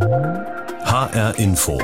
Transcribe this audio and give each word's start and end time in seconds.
HR 0.00 1.34
Info. 1.38 1.78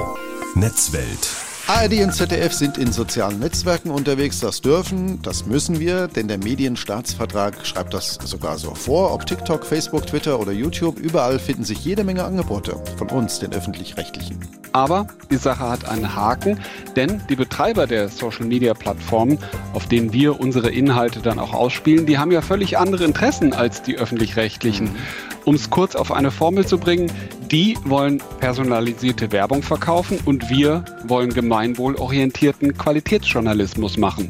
Netzwelt. 0.54 1.28
ARD 1.66 2.04
und 2.04 2.14
ZDF 2.14 2.54
sind 2.54 2.78
in 2.78 2.90
sozialen 2.90 3.38
Netzwerken 3.38 3.90
unterwegs. 3.90 4.40
Das 4.40 4.62
dürfen, 4.62 5.20
das 5.20 5.44
müssen 5.44 5.78
wir, 5.78 6.08
denn 6.08 6.26
der 6.26 6.38
Medienstaatsvertrag 6.38 7.66
schreibt 7.66 7.92
das 7.92 8.14
sogar 8.24 8.56
so 8.56 8.74
vor. 8.74 9.12
Ob 9.12 9.26
TikTok, 9.26 9.66
Facebook, 9.66 10.06
Twitter 10.06 10.40
oder 10.40 10.52
YouTube, 10.52 10.98
überall 10.98 11.38
finden 11.38 11.64
sich 11.64 11.84
jede 11.84 12.02
Menge 12.02 12.24
Angebote 12.24 12.82
von 12.96 13.10
uns, 13.10 13.40
den 13.40 13.52
öffentlich-rechtlichen. 13.52 14.38
Aber 14.72 15.06
die 15.30 15.36
Sache 15.36 15.68
hat 15.68 15.86
einen 15.86 16.16
Haken, 16.16 16.58
denn 16.96 17.20
die 17.28 17.36
Betreiber 17.36 17.86
der 17.86 18.08
Social-Media-Plattformen, 18.08 19.38
auf 19.74 19.86
denen 19.86 20.14
wir 20.14 20.40
unsere 20.40 20.70
Inhalte 20.70 21.20
dann 21.20 21.38
auch 21.38 21.52
ausspielen, 21.52 22.06
die 22.06 22.16
haben 22.16 22.32
ja 22.32 22.40
völlig 22.40 22.78
andere 22.78 23.04
Interessen 23.04 23.52
als 23.52 23.82
die 23.82 23.98
öffentlich-rechtlichen. 23.98 24.86
Mhm. 24.86 24.96
Um 25.44 25.54
es 25.54 25.70
kurz 25.70 25.96
auf 25.96 26.12
eine 26.12 26.30
Formel 26.30 26.66
zu 26.66 26.76
bringen, 26.76 27.10
die 27.50 27.76
wollen 27.84 28.22
personalisierte 28.40 29.32
Werbung 29.32 29.62
verkaufen 29.62 30.18
und 30.24 30.50
wir 30.50 30.84
wollen 31.04 31.32
gemeinwohlorientierten 31.32 32.76
Qualitätsjournalismus 32.76 33.96
machen. 33.96 34.28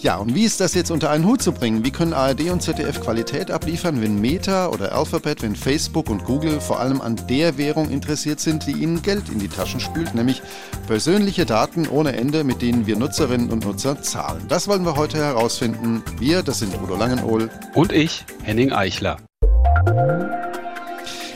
Ja, 0.00 0.16
und 0.16 0.34
wie 0.34 0.44
ist 0.44 0.60
das 0.60 0.74
jetzt 0.74 0.92
unter 0.92 1.10
einen 1.10 1.24
Hut 1.24 1.42
zu 1.42 1.50
bringen? 1.50 1.84
Wie 1.84 1.90
können 1.90 2.12
ARD 2.12 2.50
und 2.50 2.62
ZDF 2.62 3.00
Qualität 3.00 3.50
abliefern, 3.50 4.00
wenn 4.00 4.20
Meta 4.20 4.68
oder 4.68 4.92
Alphabet, 4.94 5.42
wenn 5.42 5.56
Facebook 5.56 6.08
und 6.08 6.24
Google 6.24 6.60
vor 6.60 6.78
allem 6.78 7.00
an 7.00 7.16
der 7.28 7.58
Währung 7.58 7.90
interessiert 7.90 8.38
sind, 8.38 8.66
die 8.66 8.72
ihnen 8.72 9.02
Geld 9.02 9.28
in 9.28 9.40
die 9.40 9.48
Taschen 9.48 9.80
spült, 9.80 10.14
nämlich 10.14 10.40
persönliche 10.86 11.46
Daten 11.46 11.88
ohne 11.88 12.16
Ende, 12.16 12.44
mit 12.44 12.62
denen 12.62 12.86
wir 12.86 12.96
Nutzerinnen 12.96 13.50
und 13.50 13.64
Nutzer 13.64 14.00
zahlen? 14.00 14.42
Das 14.48 14.68
wollen 14.68 14.84
wir 14.84 14.94
heute 14.94 15.18
herausfinden. 15.18 16.04
Wir, 16.20 16.42
das 16.44 16.60
sind 16.60 16.80
Udo 16.80 16.94
Langenohl 16.94 17.50
und 17.74 17.92
ich, 17.92 18.24
Henning 18.44 18.72
Eichler. 18.72 19.16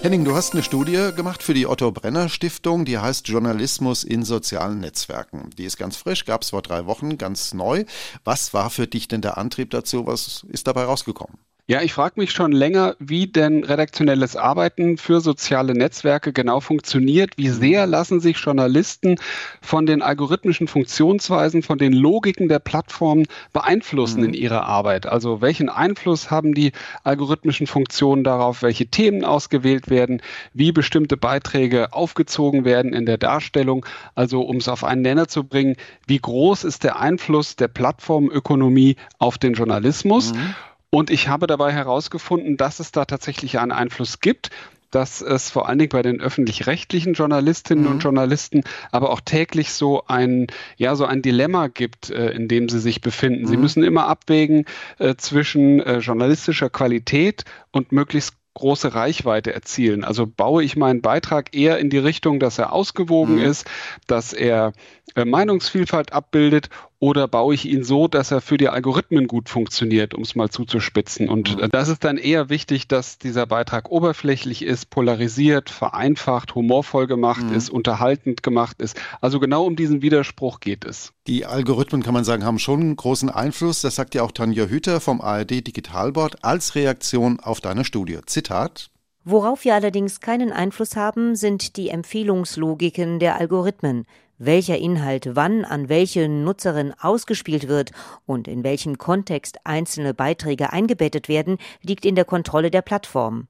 Henning, 0.02 0.24
du 0.24 0.34
hast 0.34 0.52
eine 0.52 0.64
Studie 0.64 1.12
gemacht 1.14 1.44
für 1.44 1.54
die 1.54 1.68
Otto 1.68 1.92
Brenner 1.92 2.28
Stiftung, 2.28 2.84
die 2.84 2.98
heißt 2.98 3.28
Journalismus 3.28 4.02
in 4.02 4.24
sozialen 4.24 4.80
Netzwerken. 4.80 5.50
Die 5.56 5.62
ist 5.62 5.76
ganz 5.76 5.96
frisch, 5.96 6.24
gab 6.24 6.42
es 6.42 6.50
vor 6.50 6.60
drei 6.60 6.86
Wochen, 6.86 7.18
ganz 7.18 7.54
neu. 7.54 7.84
Was 8.24 8.52
war 8.52 8.70
für 8.70 8.88
dich 8.88 9.06
denn 9.06 9.20
der 9.20 9.38
Antrieb 9.38 9.70
dazu? 9.70 10.04
Was 10.04 10.44
ist 10.48 10.66
dabei 10.66 10.86
rausgekommen? 10.86 11.38
Ja, 11.68 11.80
ich 11.80 11.92
frage 11.92 12.18
mich 12.18 12.32
schon 12.32 12.50
länger, 12.50 12.96
wie 12.98 13.28
denn 13.28 13.62
redaktionelles 13.62 14.34
Arbeiten 14.34 14.98
für 14.98 15.20
soziale 15.20 15.74
Netzwerke 15.74 16.32
genau 16.32 16.58
funktioniert. 16.58 17.38
Wie 17.38 17.50
sehr 17.50 17.86
lassen 17.86 18.18
sich 18.18 18.38
Journalisten 18.38 19.14
von 19.60 19.86
den 19.86 20.02
algorithmischen 20.02 20.66
Funktionsweisen, 20.66 21.62
von 21.62 21.78
den 21.78 21.92
Logiken 21.92 22.48
der 22.48 22.58
Plattformen 22.58 23.28
beeinflussen 23.52 24.22
mhm. 24.22 24.28
in 24.28 24.34
ihrer 24.34 24.64
Arbeit? 24.64 25.06
Also 25.06 25.40
welchen 25.40 25.68
Einfluss 25.68 26.32
haben 26.32 26.52
die 26.52 26.72
algorithmischen 27.04 27.68
Funktionen 27.68 28.24
darauf, 28.24 28.62
welche 28.62 28.88
Themen 28.88 29.24
ausgewählt 29.24 29.88
werden, 29.88 30.20
wie 30.54 30.72
bestimmte 30.72 31.16
Beiträge 31.16 31.92
aufgezogen 31.92 32.64
werden 32.64 32.92
in 32.92 33.06
der 33.06 33.18
Darstellung? 33.18 33.86
Also 34.16 34.42
um 34.42 34.56
es 34.56 34.68
auf 34.68 34.82
einen 34.82 35.02
Nenner 35.02 35.28
zu 35.28 35.44
bringen, 35.44 35.76
wie 36.08 36.18
groß 36.18 36.64
ist 36.64 36.82
der 36.82 36.98
Einfluss 36.98 37.54
der 37.54 37.68
Plattformökonomie 37.68 38.96
auf 39.20 39.38
den 39.38 39.54
Journalismus? 39.54 40.34
Mhm. 40.34 40.56
Und 40.94 41.10
ich 41.10 41.28
habe 41.28 41.46
dabei 41.46 41.72
herausgefunden, 41.72 42.58
dass 42.58 42.78
es 42.78 42.92
da 42.92 43.06
tatsächlich 43.06 43.58
einen 43.58 43.72
Einfluss 43.72 44.20
gibt 44.20 44.50
dass 44.92 45.22
es 45.22 45.50
vor 45.50 45.68
allen 45.68 45.78
Dingen 45.78 45.88
bei 45.88 46.02
den 46.02 46.20
öffentlich-rechtlichen 46.20 47.14
Journalistinnen 47.14 47.84
mhm. 47.84 47.90
und 47.90 47.98
Journalisten 48.00 48.62
aber 48.90 49.10
auch 49.10 49.20
täglich 49.20 49.72
so 49.72 50.04
ein, 50.06 50.46
ja, 50.76 50.94
so 50.94 51.06
ein 51.06 51.22
Dilemma 51.22 51.68
gibt, 51.68 52.10
äh, 52.10 52.30
in 52.32 52.46
dem 52.46 52.68
sie 52.68 52.78
sich 52.78 53.00
befinden. 53.00 53.44
Mhm. 53.44 53.46
Sie 53.46 53.56
müssen 53.56 53.82
immer 53.82 54.06
abwägen 54.06 54.66
äh, 54.98 55.16
zwischen 55.16 55.80
äh, 55.80 55.98
journalistischer 55.98 56.68
Qualität 56.68 57.44
und 57.72 57.90
möglichst 57.90 58.34
große 58.54 58.94
Reichweite 58.94 59.54
erzielen. 59.54 60.04
Also 60.04 60.26
baue 60.26 60.62
ich 60.62 60.76
meinen 60.76 61.00
Beitrag 61.00 61.56
eher 61.56 61.78
in 61.78 61.88
die 61.88 61.98
Richtung, 61.98 62.38
dass 62.38 62.58
er 62.58 62.72
ausgewogen 62.72 63.36
mhm. 63.36 63.44
ist, 63.44 63.66
dass 64.06 64.34
er 64.34 64.74
Meinungsvielfalt 65.16 66.12
abbildet 66.12 66.68
oder 67.02 67.26
baue 67.26 67.52
ich 67.52 67.66
ihn 67.66 67.82
so, 67.82 68.06
dass 68.06 68.30
er 68.30 68.40
für 68.40 68.56
die 68.56 68.68
Algorithmen 68.68 69.26
gut 69.26 69.48
funktioniert, 69.48 70.14
um 70.14 70.22
es 70.22 70.36
mal 70.36 70.50
zuzuspitzen. 70.50 71.28
Und 71.28 71.60
mhm. 71.60 71.68
das 71.72 71.88
ist 71.88 72.04
dann 72.04 72.16
eher 72.16 72.48
wichtig, 72.48 72.86
dass 72.86 73.18
dieser 73.18 73.44
Beitrag 73.44 73.90
oberflächlich 73.90 74.62
ist, 74.62 74.88
polarisiert, 74.88 75.68
vereinfacht, 75.68 76.54
humorvoll 76.54 77.08
gemacht 77.08 77.42
mhm. 77.42 77.54
ist, 77.54 77.70
unterhaltend 77.70 78.44
gemacht 78.44 78.80
ist. 78.80 78.96
Also 79.20 79.40
genau 79.40 79.64
um 79.66 79.74
diesen 79.74 80.00
Widerspruch 80.00 80.60
geht 80.60 80.84
es. 80.84 81.12
Die 81.26 81.44
Algorithmen, 81.44 82.04
kann 82.04 82.14
man 82.14 82.22
sagen, 82.22 82.44
haben 82.44 82.60
schon 82.60 82.80
einen 82.80 82.96
großen 82.96 83.30
Einfluss. 83.30 83.82
Das 83.82 83.96
sagt 83.96 84.14
ja 84.14 84.22
auch 84.22 84.30
Tanja 84.30 84.66
Hüter 84.66 85.00
vom 85.00 85.20
ARD 85.20 85.66
Digitalboard 85.66 86.44
als 86.44 86.76
Reaktion 86.76 87.40
auf 87.40 87.60
deine 87.60 87.84
Studie. 87.84 88.18
Zitat. 88.26 88.90
Worauf 89.24 89.64
wir 89.64 89.74
allerdings 89.74 90.20
keinen 90.20 90.52
Einfluss 90.52 90.96
haben, 90.96 91.36
sind 91.36 91.76
die 91.76 91.90
Empfehlungslogiken 91.90 93.20
der 93.20 93.40
Algorithmen 93.40 94.04
welcher 94.44 94.78
Inhalt 94.78 95.30
wann 95.34 95.64
an 95.64 95.88
welche 95.88 96.28
Nutzerin 96.28 96.94
ausgespielt 97.00 97.68
wird 97.68 97.92
und 98.26 98.48
in 98.48 98.64
welchem 98.64 98.98
Kontext 98.98 99.58
einzelne 99.64 100.14
Beiträge 100.14 100.72
eingebettet 100.72 101.28
werden, 101.28 101.58
liegt 101.82 102.04
in 102.04 102.14
der 102.14 102.24
Kontrolle 102.24 102.70
der 102.70 102.82
Plattform. 102.82 103.48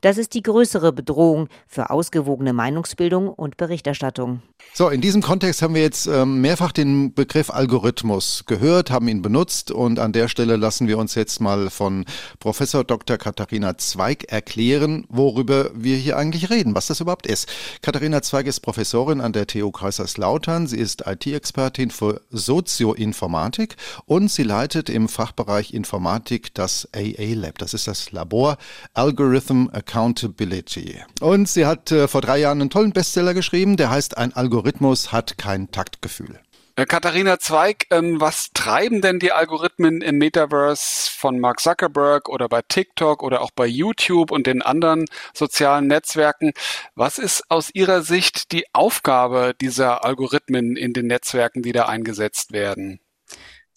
Das 0.00 0.18
ist 0.18 0.34
die 0.34 0.42
größere 0.42 0.92
Bedrohung 0.92 1.48
für 1.66 1.90
ausgewogene 1.90 2.52
Meinungsbildung 2.52 3.28
und 3.28 3.56
Berichterstattung. 3.56 4.42
So, 4.74 4.88
in 4.88 5.02
diesem 5.02 5.20
Kontext 5.20 5.60
haben 5.60 5.74
wir 5.74 5.82
jetzt 5.82 6.06
ähm, 6.06 6.40
mehrfach 6.40 6.72
den 6.72 7.12
Begriff 7.12 7.50
Algorithmus 7.50 8.44
gehört, 8.46 8.90
haben 8.90 9.06
ihn 9.06 9.20
benutzt 9.20 9.70
und 9.70 9.98
an 9.98 10.12
der 10.12 10.28
Stelle 10.28 10.56
lassen 10.56 10.88
wir 10.88 10.96
uns 10.96 11.14
jetzt 11.14 11.40
mal 11.40 11.68
von 11.68 12.06
Professor 12.38 12.82
Dr. 12.82 13.18
Katharina 13.18 13.76
Zweig 13.76 14.32
erklären, 14.32 15.04
worüber 15.10 15.70
wir 15.74 15.96
hier 15.96 16.16
eigentlich 16.16 16.48
reden, 16.48 16.74
was 16.74 16.86
das 16.86 17.00
überhaupt 17.00 17.26
ist. 17.26 17.52
Katharina 17.82 18.22
Zweig 18.22 18.46
ist 18.46 18.60
Professorin 18.60 19.20
an 19.20 19.34
der 19.34 19.46
TU 19.46 19.70
Kaiserslautern. 19.70 20.66
Sie 20.66 20.78
ist 20.78 21.04
IT-Expertin 21.06 21.90
für 21.90 22.22
Sozioinformatik 22.30 23.76
und 24.06 24.30
sie 24.30 24.42
leitet 24.42 24.88
im 24.88 25.08
Fachbereich 25.08 25.74
Informatik 25.74 26.54
das 26.54 26.88
AA 26.94 27.34
Lab. 27.34 27.58
Das 27.58 27.74
ist 27.74 27.86
das 27.88 28.10
Labor 28.10 28.56
Algorithm 28.94 29.51
Accountability. 29.72 31.00
Und 31.20 31.48
sie 31.48 31.66
hat 31.66 31.90
äh, 31.92 32.08
vor 32.08 32.20
drei 32.20 32.38
Jahren 32.38 32.60
einen 32.60 32.70
tollen 32.70 32.92
Bestseller 32.92 33.34
geschrieben, 33.34 33.76
der 33.76 33.90
heißt 33.90 34.16
Ein 34.16 34.32
Algorithmus 34.32 35.12
hat 35.12 35.38
kein 35.38 35.70
Taktgefühl. 35.70 36.40
Äh, 36.74 36.86
Katharina 36.86 37.38
Zweig, 37.38 37.86
ähm, 37.90 38.18
was 38.18 38.50
treiben 38.54 39.02
denn 39.02 39.18
die 39.18 39.30
Algorithmen 39.32 40.00
im 40.00 40.16
Metaverse 40.16 41.10
von 41.10 41.38
Mark 41.38 41.60
Zuckerberg 41.60 42.30
oder 42.30 42.48
bei 42.48 42.62
TikTok 42.66 43.22
oder 43.22 43.42
auch 43.42 43.50
bei 43.54 43.66
YouTube 43.66 44.30
und 44.30 44.46
den 44.46 44.62
anderen 44.62 45.04
sozialen 45.34 45.86
Netzwerken? 45.86 46.52
Was 46.94 47.18
ist 47.18 47.44
aus 47.50 47.68
Ihrer 47.74 48.00
Sicht 48.00 48.52
die 48.52 48.64
Aufgabe 48.72 49.52
dieser 49.60 50.02
Algorithmen 50.02 50.76
in 50.76 50.94
den 50.94 51.08
Netzwerken, 51.08 51.62
die 51.62 51.72
da 51.72 51.86
eingesetzt 51.86 52.52
werden? 52.52 53.00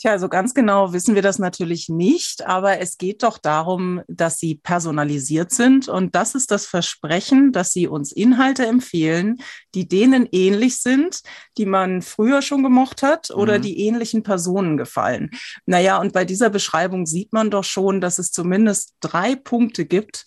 Tja, 0.05 0.11
also 0.11 0.29
ganz 0.29 0.53
genau 0.53 0.93
wissen 0.93 1.15
wir 1.15 1.23
das 1.23 1.39
natürlich 1.39 1.89
nicht, 1.89 2.45
aber 2.45 2.79
es 2.79 2.99
geht 2.99 3.23
doch 3.23 3.39
darum, 3.39 4.03
dass 4.07 4.37
sie 4.37 4.53
personalisiert 4.53 5.51
sind. 5.51 5.87
Und 5.87 6.13
das 6.13 6.35
ist 6.35 6.51
das 6.51 6.67
Versprechen, 6.67 7.51
dass 7.51 7.73
sie 7.73 7.87
uns 7.87 8.11
Inhalte 8.11 8.67
empfehlen, 8.67 9.37
die 9.73 9.87
denen 9.87 10.29
ähnlich 10.31 10.79
sind, 10.79 11.21
die 11.57 11.65
man 11.65 12.03
früher 12.03 12.43
schon 12.43 12.61
gemocht 12.61 13.01
hat 13.01 13.31
oder 13.31 13.57
mhm. 13.57 13.63
die 13.63 13.79
ähnlichen 13.79 14.21
Personen 14.21 14.77
gefallen. 14.77 15.31
Naja, 15.65 15.97
und 15.97 16.13
bei 16.13 16.23
dieser 16.23 16.51
Beschreibung 16.51 17.07
sieht 17.07 17.33
man 17.33 17.49
doch 17.49 17.63
schon, 17.63 17.99
dass 17.99 18.19
es 18.19 18.31
zumindest 18.31 18.93
drei 18.99 19.35
Punkte 19.35 19.85
gibt, 19.85 20.25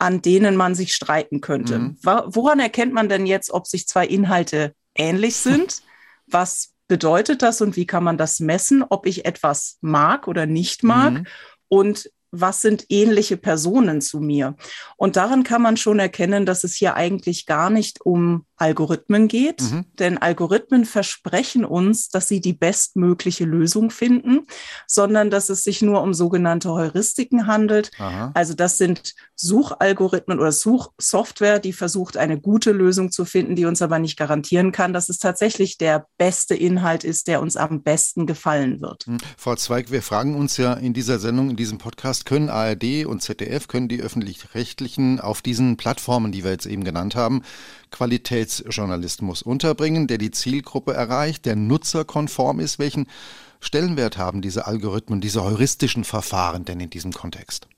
an 0.00 0.22
denen 0.22 0.56
man 0.56 0.74
sich 0.74 0.92
streiten 0.92 1.40
könnte. 1.40 1.78
Mhm. 1.78 1.98
Woran 2.02 2.58
erkennt 2.58 2.94
man 2.94 3.08
denn 3.08 3.26
jetzt, 3.26 3.52
ob 3.52 3.68
sich 3.68 3.86
zwei 3.86 4.08
Inhalte 4.08 4.74
ähnlich 4.96 5.36
sind? 5.36 5.82
Was 6.26 6.72
bedeutet 6.90 7.42
das 7.42 7.60
und 7.60 7.76
wie 7.76 7.86
kann 7.86 8.02
man 8.02 8.18
das 8.18 8.40
messen, 8.40 8.82
ob 8.82 9.06
ich 9.06 9.24
etwas 9.24 9.78
mag 9.80 10.26
oder 10.26 10.44
nicht 10.44 10.82
mag? 10.82 11.12
Mhm. 11.12 11.26
Und 11.68 12.10
was 12.32 12.62
sind 12.62 12.86
ähnliche 12.88 13.36
Personen 13.36 14.00
zu 14.00 14.18
mir? 14.18 14.56
Und 14.96 15.14
daran 15.14 15.44
kann 15.44 15.62
man 15.62 15.76
schon 15.76 16.00
erkennen, 16.00 16.46
dass 16.46 16.64
es 16.64 16.74
hier 16.74 16.96
eigentlich 16.96 17.46
gar 17.46 17.70
nicht 17.70 18.00
um 18.00 18.44
Algorithmen 18.60 19.26
geht, 19.26 19.62
mhm. 19.62 19.86
denn 19.98 20.18
Algorithmen 20.18 20.84
versprechen 20.84 21.64
uns, 21.64 22.10
dass 22.10 22.28
sie 22.28 22.40
die 22.40 22.52
bestmögliche 22.52 23.44
Lösung 23.44 23.90
finden, 23.90 24.46
sondern 24.86 25.30
dass 25.30 25.48
es 25.48 25.64
sich 25.64 25.80
nur 25.80 26.02
um 26.02 26.12
sogenannte 26.12 26.70
Heuristiken 26.70 27.46
handelt. 27.46 27.90
Aha. 27.98 28.32
Also 28.34 28.52
das 28.54 28.76
sind 28.76 29.14
Suchalgorithmen 29.34 30.38
oder 30.38 30.52
Suchsoftware, 30.52 31.58
die 31.58 31.72
versucht, 31.72 32.18
eine 32.18 32.38
gute 32.38 32.72
Lösung 32.72 33.10
zu 33.10 33.24
finden, 33.24 33.56
die 33.56 33.64
uns 33.64 33.80
aber 33.80 33.98
nicht 33.98 34.18
garantieren 34.18 34.72
kann, 34.72 34.92
dass 34.92 35.08
es 35.08 35.18
tatsächlich 35.18 35.78
der 35.78 36.06
beste 36.18 36.54
Inhalt 36.54 37.04
ist, 37.04 37.28
der 37.28 37.40
uns 37.40 37.56
am 37.56 37.82
besten 37.82 38.26
gefallen 38.26 38.82
wird. 38.82 39.06
Mhm. 39.06 39.18
Frau 39.38 39.56
Zweig, 39.56 39.90
wir 39.90 40.02
fragen 40.02 40.34
uns 40.34 40.58
ja 40.58 40.74
in 40.74 40.92
dieser 40.92 41.18
Sendung, 41.18 41.48
in 41.48 41.56
diesem 41.56 41.78
Podcast, 41.78 42.26
können 42.26 42.50
ARD 42.50 43.06
und 43.06 43.22
ZDF, 43.22 43.68
können 43.68 43.88
die 43.88 44.02
öffentlich-rechtlichen 44.02 45.18
auf 45.18 45.40
diesen 45.40 45.78
Plattformen, 45.78 46.30
die 46.30 46.44
wir 46.44 46.50
jetzt 46.50 46.66
eben 46.66 46.84
genannt 46.84 47.14
haben, 47.16 47.42
Qualitätsjournalismus 48.50 49.42
unterbringen, 49.42 50.06
der 50.06 50.18
die 50.18 50.30
Zielgruppe 50.30 50.92
erreicht, 50.92 51.46
der 51.46 51.56
nutzerkonform 51.56 52.60
ist. 52.60 52.78
Welchen 52.78 53.06
Stellenwert 53.60 54.18
haben 54.18 54.42
diese 54.42 54.66
Algorithmen, 54.66 55.20
diese 55.20 55.44
heuristischen 55.44 56.04
Verfahren 56.04 56.64
denn 56.64 56.80
in 56.80 56.90
diesem 56.90 57.12
Kontext? 57.12 57.68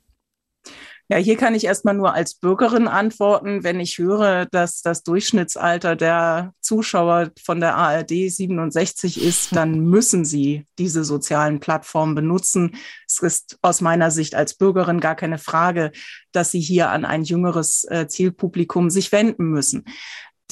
Ja, 1.08 1.18
hier 1.18 1.36
kann 1.36 1.54
ich 1.54 1.64
erstmal 1.64 1.94
nur 1.94 2.14
als 2.14 2.36
Bürgerin 2.36 2.88
antworten. 2.88 3.64
Wenn 3.64 3.80
ich 3.80 3.98
höre, 3.98 4.46
dass 4.46 4.80
das 4.80 5.02
Durchschnittsalter 5.02 5.94
der 5.94 6.54
Zuschauer 6.60 7.32
von 7.44 7.60
der 7.60 7.74
ARD 7.74 8.30
67 8.30 9.22
ist, 9.22 9.54
dann 9.54 9.80
müssen 9.90 10.24
sie 10.24 10.64
diese 10.78 11.04
sozialen 11.04 11.60
Plattformen 11.60 12.14
benutzen. 12.14 12.76
Es 13.06 13.18
ist 13.18 13.58
aus 13.60 13.82
meiner 13.82 14.10
Sicht 14.10 14.34
als 14.34 14.54
Bürgerin 14.54 15.00
gar 15.00 15.16
keine 15.16 15.38
Frage, 15.38 15.90
dass 16.30 16.50
sie 16.50 16.60
hier 16.60 16.88
an 16.88 17.04
ein 17.04 17.24
jüngeres 17.24 17.84
äh, 17.90 18.06
Zielpublikum 18.08 18.88
sich 18.88 19.12
wenden 19.12 19.50
müssen. 19.50 19.84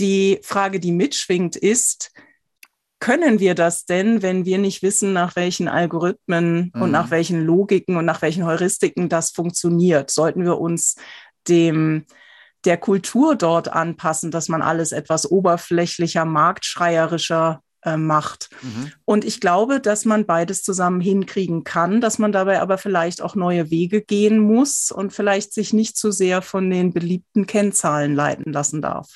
Die 0.00 0.40
Frage, 0.42 0.80
die 0.80 0.92
mitschwingt, 0.92 1.56
ist, 1.56 2.12
können 3.00 3.40
wir 3.40 3.54
das 3.54 3.86
denn, 3.86 4.22
wenn 4.22 4.44
wir 4.44 4.58
nicht 4.58 4.82
wissen, 4.82 5.12
nach 5.12 5.36
welchen 5.36 5.68
Algorithmen 5.68 6.70
mhm. 6.74 6.82
und 6.82 6.90
nach 6.90 7.10
welchen 7.10 7.44
Logiken 7.44 7.96
und 7.96 8.04
nach 8.04 8.22
welchen 8.22 8.44
Heuristiken 8.44 9.08
das 9.08 9.30
funktioniert? 9.30 10.10
Sollten 10.10 10.44
wir 10.44 10.58
uns 10.58 10.96
dem 11.48 12.04
der 12.66 12.76
Kultur 12.76 13.36
dort 13.36 13.68
anpassen, 13.68 14.30
dass 14.30 14.48
man 14.48 14.60
alles 14.60 14.92
etwas 14.92 15.30
oberflächlicher, 15.30 16.26
marktschreierischer 16.26 17.62
äh, 17.82 17.96
macht. 17.96 18.50
Mhm. 18.60 18.92
Und 19.06 19.24
ich 19.24 19.40
glaube, 19.40 19.80
dass 19.80 20.04
man 20.04 20.26
beides 20.26 20.62
zusammen 20.62 21.00
hinkriegen 21.00 21.64
kann, 21.64 22.02
dass 22.02 22.18
man 22.18 22.32
dabei 22.32 22.60
aber 22.60 22.76
vielleicht 22.76 23.22
auch 23.22 23.34
neue 23.34 23.70
Wege 23.70 24.02
gehen 24.02 24.38
muss 24.38 24.90
und 24.90 25.14
vielleicht 25.14 25.54
sich 25.54 25.72
nicht 25.72 25.96
zu 25.96 26.10
sehr 26.10 26.42
von 26.42 26.68
den 26.68 26.92
beliebten 26.92 27.46
Kennzahlen 27.46 28.14
leiten 28.14 28.52
lassen 28.52 28.82
darf. 28.82 29.08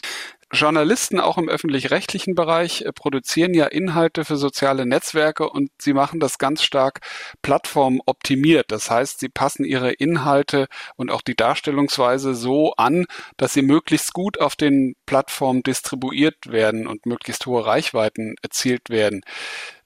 Journalisten 0.55 1.21
auch 1.21 1.39
im 1.39 1.49
öffentlich-rechtlichen 1.49 2.35
Bereich 2.35 2.83
äh, 2.83 2.93
produzieren 2.93 3.55
ja 3.55 3.67
Inhalte 3.67 4.25
für 4.25 4.37
soziale 4.37 4.87
Netzwerke 4.87 5.49
und 5.49 5.71
sie 5.79 5.93
machen 5.93 6.21
das 6.21 6.39
ganz 6.39 6.62
stark 6.62 7.01
plattformoptimiert. 7.43 8.73
Das 8.73 8.91
heißt, 8.91 9.21
sie 9.21 9.29
passen 9.29 9.65
ihre 9.65 9.93
Inhalte 9.93 10.67
und 10.97 11.11
auch 11.11 11.23
die 11.23 11.37
Darstellungsweise 11.37 12.35
so 12.35 12.75
an, 12.75 13.06
dass 13.37 13.55
sie 13.55 13.62
möglichst 13.62 14.12
gut 14.12 14.41
auf 14.41 14.56
den 14.56 14.97
Plattformen 15.06 15.62
distribuiert 15.62 16.51
werden 16.51 16.87
und 16.87 17.06
möglichst 17.06 17.47
hohe 17.47 17.65
Reichweiten 17.67 18.37
erzielt 18.43 18.91
werden. 18.91 19.23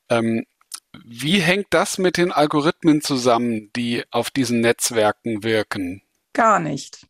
Ähm, 0.08 0.44
wie 1.04 1.40
hängt 1.40 1.66
das 1.70 1.98
mit 1.98 2.16
den 2.16 2.32
Algorithmen 2.32 3.02
zusammen, 3.02 3.70
die 3.76 4.04
auf 4.10 4.30
diesen 4.30 4.60
Netzwerken 4.60 5.42
wirken? 5.42 6.02
Gar 6.32 6.60
nicht. 6.60 7.06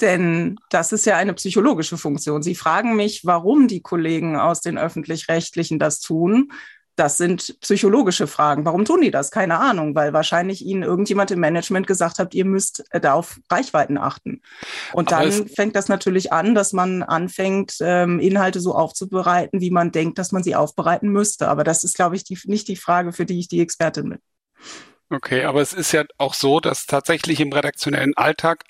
Denn 0.00 0.58
das 0.70 0.92
ist 0.92 1.06
ja 1.06 1.16
eine 1.16 1.34
psychologische 1.34 1.98
Funktion. 1.98 2.42
Sie 2.42 2.54
fragen 2.54 2.94
mich, 2.94 3.24
warum 3.24 3.66
die 3.66 3.82
Kollegen 3.82 4.36
aus 4.36 4.60
den 4.60 4.78
öffentlich-rechtlichen 4.78 5.78
das 5.78 6.00
tun. 6.00 6.52
Das 6.94 7.16
sind 7.16 7.60
psychologische 7.60 8.26
Fragen. 8.26 8.64
Warum 8.64 8.84
tun 8.84 9.00
die 9.00 9.12
das? 9.12 9.30
Keine 9.30 9.58
Ahnung, 9.60 9.94
weil 9.94 10.12
wahrscheinlich 10.12 10.64
ihnen 10.64 10.82
irgendjemand 10.82 11.30
im 11.30 11.38
Management 11.38 11.86
gesagt 11.86 12.18
hat, 12.18 12.34
ihr 12.34 12.44
müsst 12.44 12.84
äh, 12.90 13.00
da 13.00 13.12
auf 13.12 13.38
Reichweiten 13.48 13.98
achten. 13.98 14.42
Und 14.92 15.12
Aber 15.12 15.24
dann 15.24 15.46
fängt 15.46 15.76
das 15.76 15.88
natürlich 15.88 16.32
an, 16.32 16.56
dass 16.56 16.72
man 16.72 17.04
anfängt, 17.04 17.76
ähm, 17.80 18.18
Inhalte 18.18 18.58
so 18.58 18.74
aufzubereiten, 18.74 19.60
wie 19.60 19.70
man 19.70 19.92
denkt, 19.92 20.18
dass 20.18 20.32
man 20.32 20.42
sie 20.42 20.56
aufbereiten 20.56 21.08
müsste. 21.10 21.46
Aber 21.48 21.62
das 21.62 21.84
ist, 21.84 21.94
glaube 21.94 22.16
ich, 22.16 22.24
die, 22.24 22.36
nicht 22.46 22.66
die 22.66 22.76
Frage, 22.76 23.12
für 23.12 23.26
die 23.26 23.38
ich 23.38 23.46
die 23.46 23.60
Expertin 23.60 24.08
bin. 24.10 24.18
Okay, 25.10 25.44
aber 25.44 25.62
es 25.62 25.72
ist 25.72 25.92
ja 25.92 26.04
auch 26.18 26.34
so, 26.34 26.60
dass 26.60 26.84
tatsächlich 26.86 27.40
im 27.40 27.50
redaktionellen 27.50 28.14
Alltag 28.18 28.64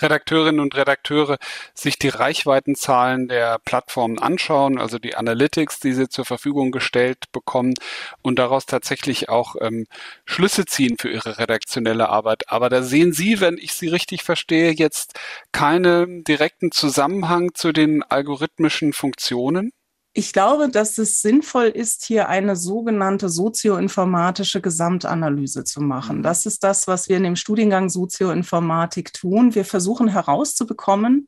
Redakteurinnen 0.00 0.58
und 0.60 0.74
Redakteure 0.74 1.36
sich 1.74 1.98
die 1.98 2.08
Reichweitenzahlen 2.08 3.28
der 3.28 3.58
Plattformen 3.58 4.18
anschauen, 4.18 4.78
also 4.78 4.98
die 4.98 5.14
Analytics, 5.14 5.80
die 5.80 5.92
sie 5.92 6.08
zur 6.08 6.24
Verfügung 6.24 6.70
gestellt 6.70 7.30
bekommen 7.32 7.74
und 8.22 8.38
daraus 8.38 8.64
tatsächlich 8.64 9.28
auch 9.28 9.56
ähm, 9.60 9.86
Schlüsse 10.24 10.64
ziehen 10.64 10.96
für 10.98 11.10
ihre 11.10 11.36
redaktionelle 11.38 12.08
Arbeit. 12.08 12.44
Aber 12.48 12.70
da 12.70 12.82
sehen 12.82 13.12
Sie, 13.12 13.40
wenn 13.42 13.58
ich 13.58 13.74
Sie 13.74 13.88
richtig 13.88 14.22
verstehe, 14.22 14.70
jetzt 14.72 15.18
keinen 15.52 16.24
direkten 16.24 16.72
Zusammenhang 16.72 17.52
zu 17.52 17.72
den 17.72 18.02
algorithmischen 18.02 18.94
Funktionen? 18.94 19.70
Ich 20.16 20.32
glaube, 20.32 20.68
dass 20.68 20.96
es 20.98 21.20
sinnvoll 21.22 21.66
ist, 21.66 22.04
hier 22.04 22.28
eine 22.28 22.54
sogenannte 22.54 23.28
sozioinformatische 23.28 24.60
Gesamtanalyse 24.60 25.64
zu 25.64 25.80
machen. 25.80 26.18
Mhm. 26.18 26.22
Das 26.22 26.46
ist 26.46 26.62
das, 26.62 26.86
was 26.86 27.08
wir 27.08 27.16
in 27.16 27.24
dem 27.24 27.34
Studiengang 27.34 27.90
Sozioinformatik 27.90 29.12
tun. 29.12 29.56
Wir 29.56 29.64
versuchen 29.64 30.06
herauszubekommen, 30.06 31.26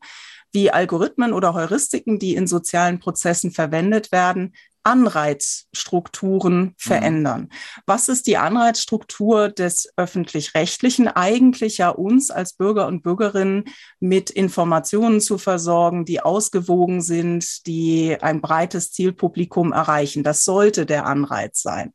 wie 0.53 0.71
Algorithmen 0.71 1.33
oder 1.33 1.53
Heuristiken, 1.53 2.21
die 2.21 2.37
in 2.37 2.47
sozialen 2.47 3.01
Prozessen 3.01 3.51
verwendet 3.51 4.13
werden, 4.13 4.55
Anreizstrukturen 4.87 6.59
mhm. 6.59 6.75
verändern. 6.79 7.49
Was 7.87 8.09
ist 8.09 8.29
die 8.29 8.37
Anreizstruktur 8.37 9.49
des 9.49 9.93
öffentlich-rechtlichen? 9.97 11.09
Eigentlich 11.09 11.79
ja 11.79 11.89
uns 11.91 12.31
als 12.31 12.53
Bürger 12.53 12.87
und 12.87 13.03
Bürgerinnen 13.03 13.65
mit 13.99 14.31
Informationen 14.31 15.21
zu 15.21 15.39
versorgen, 15.39 16.05
die 16.05 16.21
ausgewogen 16.21 17.03
sind, 17.03 17.67
die 17.67 18.17
ein 18.21 18.41
breites 18.41 18.93
Zielpublikum 18.93 19.73
erreichen. 19.73 20.23
Das 20.23 20.45
sollte 20.45 20.87
der 20.87 21.07
Anreiz 21.07 21.63
sein. 21.63 21.93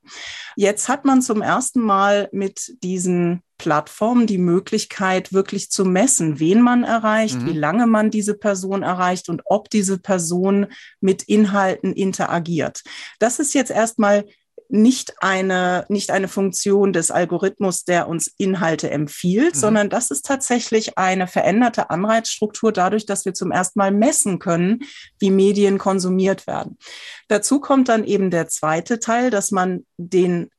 Jetzt 0.58 0.90
hat 0.90 1.06
man 1.06 1.22
zum 1.22 1.42
ersten 1.42 1.80
Mal 1.80 2.28
mit 2.34 2.76
diesen 2.84 3.42
Plattformen 3.62 4.26
die 4.26 4.40
Möglichkeit, 4.40 5.34
wirklich 5.34 5.70
zu 5.70 5.86
messen, 5.86 6.40
wen 6.40 6.62
man 6.62 6.84
erreicht, 6.84 7.40
mhm. 7.40 7.46
wie 7.46 7.54
lange 7.54 7.86
man 7.86 8.10
diese 8.10 8.34
Person 8.34 8.82
erreicht 8.82 9.30
und 9.30 9.44
ob 9.46 9.70
diese 9.70 10.00
Person 10.00 10.66
mit 11.00 11.22
Inhalten 11.22 11.94
interagiert. 11.94 12.82
Das 13.20 13.38
ist 13.38 13.54
jetzt 13.54 13.70
erstmal 13.70 14.26
nicht 14.68 15.14
eine, 15.22 15.86
nicht 15.90 16.10
eine 16.10 16.28
Funktion 16.28 16.92
des 16.92 17.12
Algorithmus, 17.12 17.86
der 17.86 18.08
uns 18.08 18.34
Inhalte 18.40 18.90
empfiehlt, 18.90 19.54
mhm. 19.54 19.60
sondern 19.60 19.90
das 19.92 20.10
ist 20.10 20.26
tatsächlich 20.26 20.98
eine 20.98 21.28
veränderte 21.28 21.92
Anreizstruktur 21.92 22.72
dadurch, 22.72 23.06
dass 23.06 23.26
wir 23.26 23.36
zum 23.36 23.52
ersten 23.52 23.78
Mal 23.78 23.92
messen 23.92 24.40
können, 24.40 24.80
wie 25.20 25.30
Medien 25.30 25.78
konsumiert 25.78 26.48
werden. 26.48 26.80
Dazu 27.28 27.60
kommt 27.60 27.90
dann 27.90 28.06
eben 28.06 28.32
der 28.32 28.48
zweite 28.48 29.00
Teil, 29.00 29.30
dass 29.30 29.52
man 29.52 29.86
den 29.98 30.50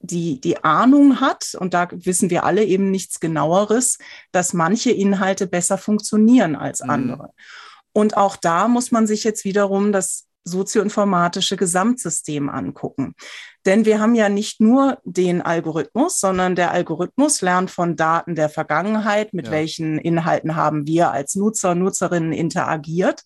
die, 0.00 0.40
die 0.40 0.62
Ahnung 0.64 1.20
hat, 1.20 1.56
und 1.58 1.74
da 1.74 1.88
wissen 1.92 2.30
wir 2.30 2.44
alle 2.44 2.64
eben 2.64 2.90
nichts 2.90 3.20
genaueres, 3.20 3.98
dass 4.32 4.52
manche 4.52 4.90
Inhalte 4.90 5.46
besser 5.46 5.78
funktionieren 5.78 6.56
als 6.56 6.82
mhm. 6.82 6.90
andere. 6.90 7.22
Mhm. 7.24 7.32
Und 7.92 8.16
auch 8.16 8.36
da 8.36 8.68
muss 8.68 8.92
man 8.92 9.06
sich 9.06 9.24
jetzt 9.24 9.44
wiederum 9.44 9.92
das 9.92 10.28
sozioinformatische 10.44 11.56
Gesamtsystem 11.56 12.48
angucken. 12.48 13.14
Denn 13.66 13.84
wir 13.84 14.00
haben 14.00 14.14
ja 14.14 14.28
nicht 14.28 14.60
nur 14.60 14.98
den 15.04 15.42
Algorithmus, 15.42 16.20
sondern 16.20 16.54
der 16.54 16.70
Algorithmus 16.70 17.42
lernt 17.42 17.70
von 17.70 17.96
Daten 17.96 18.34
der 18.34 18.48
Vergangenheit, 18.48 19.34
mit 19.34 19.46
ja. 19.46 19.52
welchen 19.52 19.98
Inhalten 19.98 20.56
haben 20.56 20.86
wir 20.86 21.10
als 21.10 21.34
Nutzer, 21.34 21.74
Nutzerinnen 21.74 22.32
interagiert. 22.32 23.24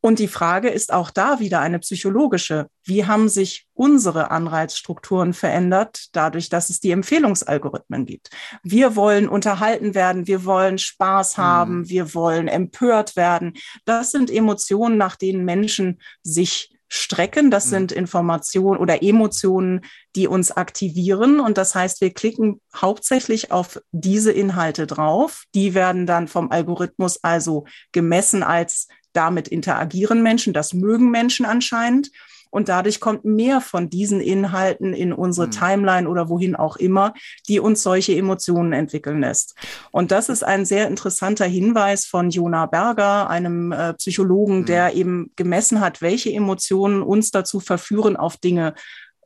Und 0.00 0.20
die 0.20 0.28
Frage 0.28 0.68
ist 0.68 0.92
auch 0.92 1.10
da 1.10 1.40
wieder 1.40 1.60
eine 1.60 1.80
psychologische. 1.80 2.68
Wie 2.84 3.06
haben 3.06 3.28
sich 3.28 3.66
unsere 3.74 4.30
Anreizstrukturen 4.30 5.32
verändert, 5.32 6.06
dadurch, 6.12 6.48
dass 6.48 6.70
es 6.70 6.78
die 6.80 6.92
Empfehlungsalgorithmen 6.92 8.06
gibt? 8.06 8.30
Wir 8.62 8.94
wollen 8.94 9.28
unterhalten 9.28 9.94
werden, 9.94 10.26
wir 10.26 10.44
wollen 10.44 10.78
Spaß 10.78 11.36
mhm. 11.36 11.42
haben, 11.42 11.78
mhm. 11.78 11.88
wir 11.88 12.14
wollen 12.14 12.48
empört 12.48 13.16
werden. 13.16 13.54
Das 13.84 14.12
sind 14.12 14.30
Emotionen, 14.30 14.98
nach 14.98 15.16
denen 15.16 15.44
Menschen 15.44 16.00
sich 16.22 16.72
strecken. 16.88 17.50
Das 17.50 17.66
mhm. 17.66 17.70
sind 17.70 17.92
Informationen 17.92 18.78
oder 18.78 19.02
Emotionen, 19.02 19.82
die 20.16 20.26
uns 20.26 20.50
aktivieren. 20.50 21.40
Und 21.40 21.58
das 21.58 21.74
heißt, 21.74 22.00
wir 22.00 22.12
klicken 22.12 22.60
hauptsächlich 22.74 23.52
auf 23.52 23.80
diese 23.92 24.32
Inhalte 24.32 24.86
drauf. 24.86 25.44
Die 25.54 25.74
werden 25.74 26.06
dann 26.06 26.28
vom 26.28 26.50
Algorithmus 26.50 27.22
also 27.22 27.66
gemessen 27.92 28.42
als 28.42 28.88
damit 29.18 29.48
interagieren 29.48 30.22
Menschen, 30.22 30.52
das 30.52 30.72
mögen 30.72 31.10
Menschen 31.10 31.44
anscheinend. 31.44 32.12
Und 32.50 32.70
dadurch 32.70 32.98
kommt 32.98 33.26
mehr 33.26 33.60
von 33.60 33.90
diesen 33.90 34.22
Inhalten 34.22 34.94
in 34.94 35.12
unsere 35.12 35.48
mhm. 35.48 35.50
Timeline 35.50 36.08
oder 36.08 36.30
wohin 36.30 36.56
auch 36.56 36.76
immer, 36.76 37.12
die 37.46 37.60
uns 37.60 37.82
solche 37.82 38.16
Emotionen 38.16 38.72
entwickeln 38.72 39.20
lässt. 39.20 39.54
Und 39.90 40.12
das 40.12 40.30
ist 40.30 40.44
ein 40.44 40.64
sehr 40.64 40.88
interessanter 40.88 41.44
Hinweis 41.44 42.06
von 42.06 42.30
Jona 42.30 42.64
Berger, 42.64 43.28
einem 43.28 43.72
äh, 43.72 43.92
Psychologen, 43.94 44.60
mhm. 44.60 44.64
der 44.66 44.94
eben 44.94 45.30
gemessen 45.36 45.80
hat, 45.80 46.00
welche 46.00 46.32
Emotionen 46.32 47.02
uns 47.02 47.30
dazu 47.32 47.60
verführen, 47.60 48.16
auf 48.16 48.38
Dinge 48.38 48.74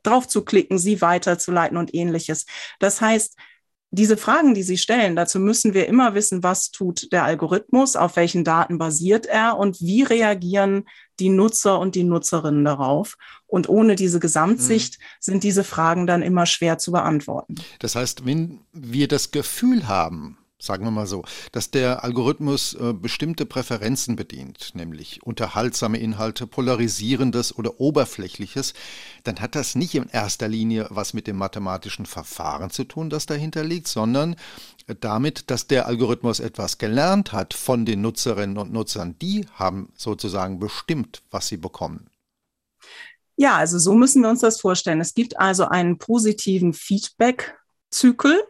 drauf 0.01 0.27
zu 0.27 0.43
klicken, 0.43 0.77
sie 0.77 0.99
weiterzuleiten 0.99 1.77
und 1.77 1.93
ähnliches. 1.93 2.45
Das 2.79 2.99
heißt, 2.99 3.37
diese 3.95 4.17
Fragen, 4.17 4.55
die 4.55 4.63
Sie 4.63 4.77
stellen, 4.77 5.15
dazu 5.15 5.39
müssen 5.39 5.75
wir 5.75 5.87
immer 5.87 6.15
wissen, 6.15 6.41
was 6.41 6.71
tut 6.71 7.11
der 7.11 7.25
Algorithmus, 7.25 7.95
auf 7.95 8.15
welchen 8.15 8.43
Daten 8.43 8.79
basiert 8.79 9.27
er 9.27 9.57
und 9.57 9.81
wie 9.81 10.01
reagieren 10.01 10.85
die 11.19 11.29
Nutzer 11.29 11.79
und 11.79 11.93
die 11.93 12.03
Nutzerinnen 12.03 12.65
darauf. 12.65 13.17
Und 13.45 13.69
ohne 13.69 13.95
diese 13.95 14.19
Gesamtsicht 14.19 14.97
mhm. 14.97 15.03
sind 15.19 15.43
diese 15.43 15.63
Fragen 15.63 16.07
dann 16.07 16.23
immer 16.23 16.47
schwer 16.47 16.79
zu 16.79 16.91
beantworten. 16.91 17.55
Das 17.77 17.95
heißt, 17.95 18.25
wenn 18.25 18.61
wir 18.71 19.07
das 19.07 19.29
Gefühl 19.29 19.87
haben, 19.87 20.39
sagen 20.63 20.85
wir 20.85 20.91
mal 20.91 21.07
so, 21.07 21.23
dass 21.51 21.71
der 21.71 22.03
Algorithmus 22.03 22.73
äh, 22.73 22.93
bestimmte 22.93 23.45
Präferenzen 23.45 24.15
bedient, 24.15 24.71
nämlich 24.73 25.23
unterhaltsame 25.23 25.97
Inhalte, 25.97 26.47
polarisierendes 26.47 27.57
oder 27.57 27.79
oberflächliches, 27.79 28.73
dann 29.23 29.39
hat 29.39 29.55
das 29.55 29.75
nicht 29.75 29.95
in 29.95 30.09
erster 30.09 30.47
Linie 30.47 30.87
was 30.89 31.13
mit 31.13 31.27
dem 31.27 31.37
mathematischen 31.37 32.05
Verfahren 32.05 32.69
zu 32.69 32.83
tun, 32.85 33.09
das 33.09 33.25
dahinter 33.25 33.63
liegt, 33.63 33.87
sondern 33.87 34.35
damit, 34.99 35.49
dass 35.49 35.67
der 35.67 35.87
Algorithmus 35.87 36.39
etwas 36.39 36.77
gelernt 36.77 37.31
hat 37.31 37.53
von 37.53 37.85
den 37.85 38.01
Nutzerinnen 38.01 38.57
und 38.57 38.73
Nutzern. 38.73 39.17
Die 39.19 39.45
haben 39.53 39.91
sozusagen 39.95 40.59
bestimmt, 40.59 41.21
was 41.31 41.47
sie 41.47 41.57
bekommen. 41.57 42.09
Ja, 43.35 43.57
also 43.57 43.79
so 43.79 43.93
müssen 43.95 44.21
wir 44.21 44.29
uns 44.29 44.41
das 44.41 44.61
vorstellen. 44.61 45.01
Es 45.01 45.13
gibt 45.13 45.39
also 45.39 45.65
einen 45.65 45.97
positiven 45.97 46.73
Feedback-Zyklus 47.93 48.43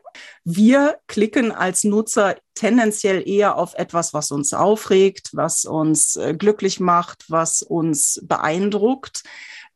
wir 0.45 0.99
klicken 1.07 1.51
als 1.51 1.83
Nutzer 1.83 2.35
tendenziell 2.53 3.27
eher 3.27 3.57
auf 3.57 3.73
etwas, 3.75 4.13
was 4.13 4.31
uns 4.31 4.53
aufregt, 4.53 5.29
was 5.33 5.65
uns 5.65 6.15
äh, 6.17 6.35
glücklich 6.37 6.79
macht, 6.79 7.25
was 7.29 7.61
uns 7.61 8.21
beeindruckt. 8.23 9.23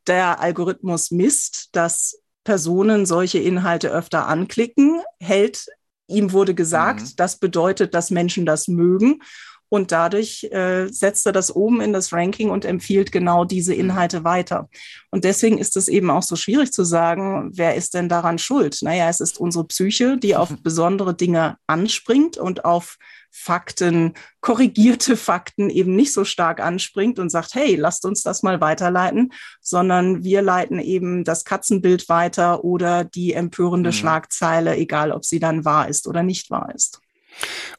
Der 0.06 0.40
Algorithmus 0.40 1.10
misst, 1.10 1.70
dass 1.74 2.20
Personen 2.44 3.04
solche 3.06 3.38
Inhalte 3.38 3.90
öfter 3.90 4.26
anklicken, 4.26 5.00
hält 5.20 5.66
ihm 6.06 6.32
wurde 6.32 6.54
gesagt, 6.54 7.00
mhm. 7.00 7.12
das 7.16 7.38
bedeutet, 7.38 7.94
dass 7.94 8.10
Menschen 8.10 8.46
das 8.46 8.68
mögen. 8.68 9.20
Und 9.68 9.92
dadurch 9.92 10.44
äh, 10.50 10.86
setzt 10.88 11.26
er 11.26 11.32
das 11.32 11.54
oben 11.54 11.80
in 11.80 11.92
das 11.92 12.12
Ranking 12.12 12.50
und 12.50 12.64
empfiehlt 12.64 13.12
genau 13.12 13.44
diese 13.44 13.74
mhm. 13.74 13.80
Inhalte 13.80 14.24
weiter. 14.24 14.68
Und 15.10 15.24
deswegen 15.24 15.58
ist 15.58 15.76
es 15.76 15.88
eben 15.88 16.10
auch 16.10 16.22
so 16.22 16.36
schwierig 16.36 16.72
zu 16.72 16.84
sagen, 16.84 17.50
wer 17.54 17.74
ist 17.74 17.94
denn 17.94 18.08
daran 18.08 18.38
schuld? 18.38 18.78
Naja, 18.82 19.08
es 19.08 19.20
ist 19.20 19.38
unsere 19.38 19.66
Psyche, 19.66 20.16
die 20.16 20.36
auf 20.36 20.48
besondere 20.62 21.14
Dinge 21.14 21.56
anspringt 21.66 22.36
und 22.36 22.64
auf 22.64 22.98
Fakten, 23.30 24.14
korrigierte 24.40 25.16
Fakten 25.16 25.68
eben 25.68 25.94
nicht 25.94 26.12
so 26.12 26.24
stark 26.24 26.60
anspringt 26.60 27.18
und 27.18 27.28
sagt, 27.28 27.54
hey, 27.54 27.76
lasst 27.76 28.06
uns 28.06 28.22
das 28.22 28.42
mal 28.42 28.60
weiterleiten, 28.60 29.32
sondern 29.60 30.24
wir 30.24 30.40
leiten 30.40 30.78
eben 30.80 31.24
das 31.24 31.44
Katzenbild 31.44 32.08
weiter 32.08 32.64
oder 32.64 33.04
die 33.04 33.34
empörende 33.34 33.90
mhm. 33.90 33.94
Schlagzeile, 33.94 34.76
egal 34.76 35.12
ob 35.12 35.24
sie 35.24 35.40
dann 35.40 35.64
wahr 35.64 35.88
ist 35.88 36.06
oder 36.06 36.22
nicht 36.22 36.50
wahr 36.50 36.72
ist. 36.74 37.00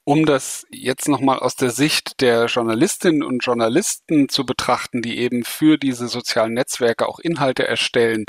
Um 0.03 0.25
das 0.25 0.65
jetzt 0.71 1.07
nochmal 1.07 1.39
aus 1.39 1.55
der 1.55 1.71
Sicht 1.71 2.21
der 2.21 2.45
Journalistinnen 2.45 3.23
und 3.23 3.43
Journalisten 3.43 4.29
zu 4.29 4.45
betrachten, 4.45 5.01
die 5.01 5.19
eben 5.19 5.43
für 5.43 5.77
diese 5.77 6.07
sozialen 6.07 6.53
Netzwerke 6.53 7.07
auch 7.07 7.19
Inhalte 7.19 7.67
erstellen, 7.67 8.25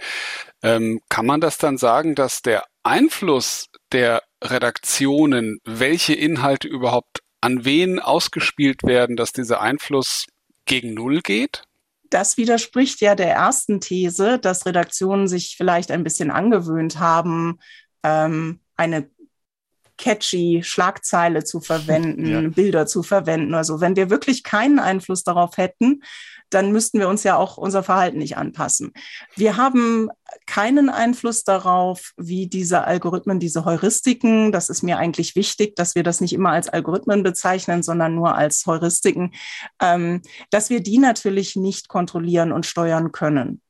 ähm, 0.63 1.01
kann 1.09 1.27
man 1.27 1.41
das 1.41 1.59
dann 1.59 1.79
sagen, 1.79 2.15
dass 2.15 2.43
der 2.43 2.65
Einfluss 2.83 3.69
der 3.93 4.23
Redaktionen, 4.43 5.59
welche 5.65 6.15
Inhalte 6.15 6.69
überhaupt 6.69 7.21
an 7.41 7.65
wen 7.65 7.99
ausgespielt 7.99 8.83
werden, 8.83 9.17
dass 9.17 9.33
dieser 9.33 9.61
Einfluss 9.61 10.27
gegen 10.67 10.95
Null 10.95 11.21
geht? 11.21 11.63
Das 12.11 12.37
widerspricht 12.37 13.01
ja 13.01 13.15
der 13.15 13.33
ersten 13.33 13.81
These, 13.81 14.39
dass 14.39 14.67
Redaktionen 14.67 15.29
sich 15.29 15.55
vielleicht 15.57 15.91
ein 15.91 16.05
bisschen 16.05 16.31
angewöhnt 16.31 16.99
haben, 16.99 17.61
ähm, 18.03 18.61
eine 18.77 19.09
catchy 20.00 20.62
Schlagzeile 20.64 21.45
zu 21.45 21.61
verwenden, 21.61 22.26
ja. 22.26 22.49
Bilder 22.49 22.87
zu 22.87 23.02
verwenden. 23.02 23.54
Also 23.54 23.80
wenn 23.80 23.97
wir 23.97 24.11
wirklich 24.11 24.42
keinen 24.42 24.78
Einfluss 24.78 25.23
darauf 25.23 25.59
hätten, 25.59 26.02
dann 26.49 26.73
müssten 26.73 26.99
wir 26.99 27.09
uns 27.09 27.23
ja 27.23 27.37
auch 27.37 27.57
unser 27.59 27.85
Verhalten 27.85 28.19
nicht 28.19 28.37
anpassen. 28.37 28.92
Wir 29.37 29.57
haben 29.57 30.09
keinen 30.47 30.88
Einfluss 30.90 31.45
darauf, 31.45 32.12
wie 32.16 32.49
diese 32.49 32.83
Algorithmen, 32.85 33.38
diese 33.38 33.64
Heuristiken, 33.64 34.50
das 34.50 34.69
ist 34.69 34.83
mir 34.83 34.99
eigentlich 34.99 35.37
wichtig, 35.37 35.76
dass 35.76 35.95
wir 35.95 36.02
das 36.02 36.21
nicht 36.21 36.33
immer 36.33 36.50
als 36.50 36.69
Algorithmen 36.69 37.23
bezeichnen, 37.23 37.85
sondern 37.85 38.16
nur 38.16 38.35
als 38.35 38.66
Heuristiken, 38.66 39.33
ähm, 39.80 40.23
dass 40.50 40.71
wir 40.71 40.80
die 40.80 40.99
natürlich 40.99 41.54
nicht 41.54 41.88
kontrollieren 41.88 42.50
und 42.50 42.66
steuern 42.66 43.12
können. 43.12 43.61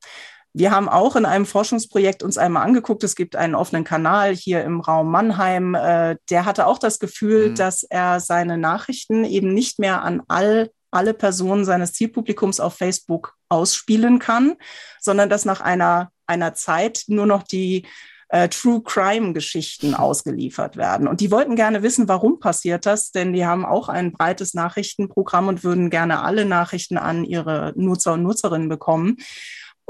Wir 0.53 0.71
haben 0.71 0.89
auch 0.89 1.15
in 1.15 1.25
einem 1.25 1.45
Forschungsprojekt 1.45 2.23
uns 2.23 2.37
einmal 2.37 2.63
angeguckt, 2.63 3.03
es 3.03 3.15
gibt 3.15 3.35
einen 3.35 3.55
offenen 3.55 3.83
Kanal 3.83 4.35
hier 4.35 4.63
im 4.63 4.81
Raum 4.81 5.09
Mannheim, 5.09 5.75
äh, 5.75 6.17
der 6.29 6.45
hatte 6.45 6.67
auch 6.67 6.77
das 6.77 6.99
Gefühl, 6.99 7.49
mhm. 7.49 7.55
dass 7.55 7.83
er 7.83 8.19
seine 8.19 8.57
Nachrichten 8.57 9.23
eben 9.23 9.53
nicht 9.53 9.79
mehr 9.79 10.01
an 10.01 10.21
all, 10.27 10.71
alle 10.91 11.13
Personen 11.13 11.63
seines 11.63 11.93
Zielpublikums 11.93 12.59
auf 12.59 12.75
Facebook 12.75 13.35
ausspielen 13.47 14.19
kann, 14.19 14.55
sondern 14.99 15.29
dass 15.29 15.45
nach 15.45 15.61
einer, 15.61 16.11
einer 16.27 16.53
Zeit 16.53 17.05
nur 17.07 17.25
noch 17.25 17.43
die 17.43 17.87
äh, 18.31 18.49
True 18.49 18.81
Crime 18.81 19.33
Geschichten 19.33 19.93
ausgeliefert 19.93 20.77
werden. 20.77 21.07
Und 21.07 21.21
die 21.21 21.31
wollten 21.31 21.55
gerne 21.55 21.83
wissen, 21.83 22.07
warum 22.07 22.39
passiert 22.39 22.85
das, 22.85 23.11
denn 23.11 23.33
die 23.33 23.45
haben 23.45 23.65
auch 23.65 23.89
ein 23.89 24.13
breites 24.13 24.53
Nachrichtenprogramm 24.53 25.47
und 25.47 25.63
würden 25.63 25.89
gerne 25.89 26.21
alle 26.21 26.45
Nachrichten 26.45 26.97
an 26.97 27.23
ihre 27.23 27.73
Nutzer 27.75 28.13
und 28.13 28.23
Nutzerinnen 28.23 28.69
bekommen. 28.69 29.17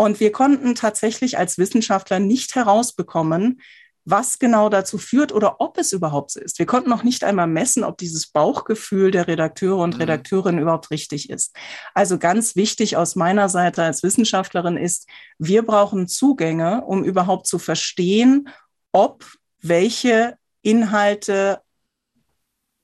Und 0.02 0.20
wir 0.20 0.32
konnten 0.32 0.74
tatsächlich 0.74 1.38
als 1.38 1.60
Wissenschaftler 1.60 2.18
nicht 2.18 2.56
herausbekommen, 2.56 3.62
was 4.04 4.40
genau 4.40 4.68
dazu 4.68 4.98
führt 4.98 5.32
oder 5.32 5.62
ob 5.62 5.78
es 5.78 5.94
überhaupt 5.94 6.32
so 6.32 6.40
ist. 6.40 6.58
Wir 6.58 6.66
konnten 6.66 6.90
noch 6.90 7.04
nicht 7.04 7.24
einmal 7.24 7.46
messen, 7.46 7.84
ob 7.84 8.00
dieses 8.00 8.26
Bauchgefühl 8.26 9.12
der 9.12 9.28
Redakteure 9.28 9.78
und 9.78 9.94
mhm. 9.94 10.02
Redakteurinnen 10.02 10.60
überhaupt 10.60 10.90
richtig 10.90 11.30
ist. 11.30 11.56
Also 11.94 12.18
ganz 12.18 12.56
wichtig 12.56 12.98
aus 12.98 13.16
meiner 13.16 13.48
Seite 13.48 13.84
als 13.84 14.02
Wissenschaftlerin 14.02 14.76
ist, 14.76 15.08
wir 15.38 15.62
brauchen 15.62 16.08
Zugänge, 16.08 16.84
um 16.84 17.04
überhaupt 17.04 17.46
zu 17.46 17.60
verstehen, 17.60 18.50
ob 18.92 19.24
welche 19.62 20.36
Inhalte 20.64 21.62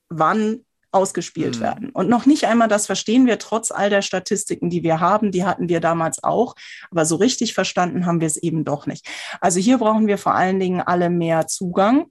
wann 0.10 0.67
ausgespielt 0.92 1.58
mhm. 1.58 1.62
werden. 1.62 1.90
Und 1.90 2.10
noch 2.10 2.26
nicht 2.26 2.46
einmal 2.46 2.68
das 2.68 2.86
verstehen 2.86 3.26
wir 3.26 3.40
trotz 3.40 3.72
all 3.72 3.90
der 3.90 4.02
Statistiken, 4.02 4.70
die 4.70 4.84
wir 4.84 5.00
haben. 5.00 5.32
Die 5.32 5.46
hatten 5.46 5.70
wir 5.70 5.80
damals 5.80 6.24
auch. 6.24 6.56
Aber 6.92 7.06
so 7.06 7.18
richtig 7.18 7.54
verstanden 7.54 8.06
haben 8.06 8.22
wir 8.22 8.28
es 8.28 8.38
eben 8.38 8.64
doch 8.66 8.88
nicht. 8.88 9.06
Also 9.42 9.60
hier 9.60 9.78
brauchen 9.78 10.08
wir 10.08 10.18
vor 10.18 10.34
allen 10.34 10.60
Dingen 10.60 10.82
alle 10.82 11.10
mehr 11.10 11.48
Zugang. 11.48 12.06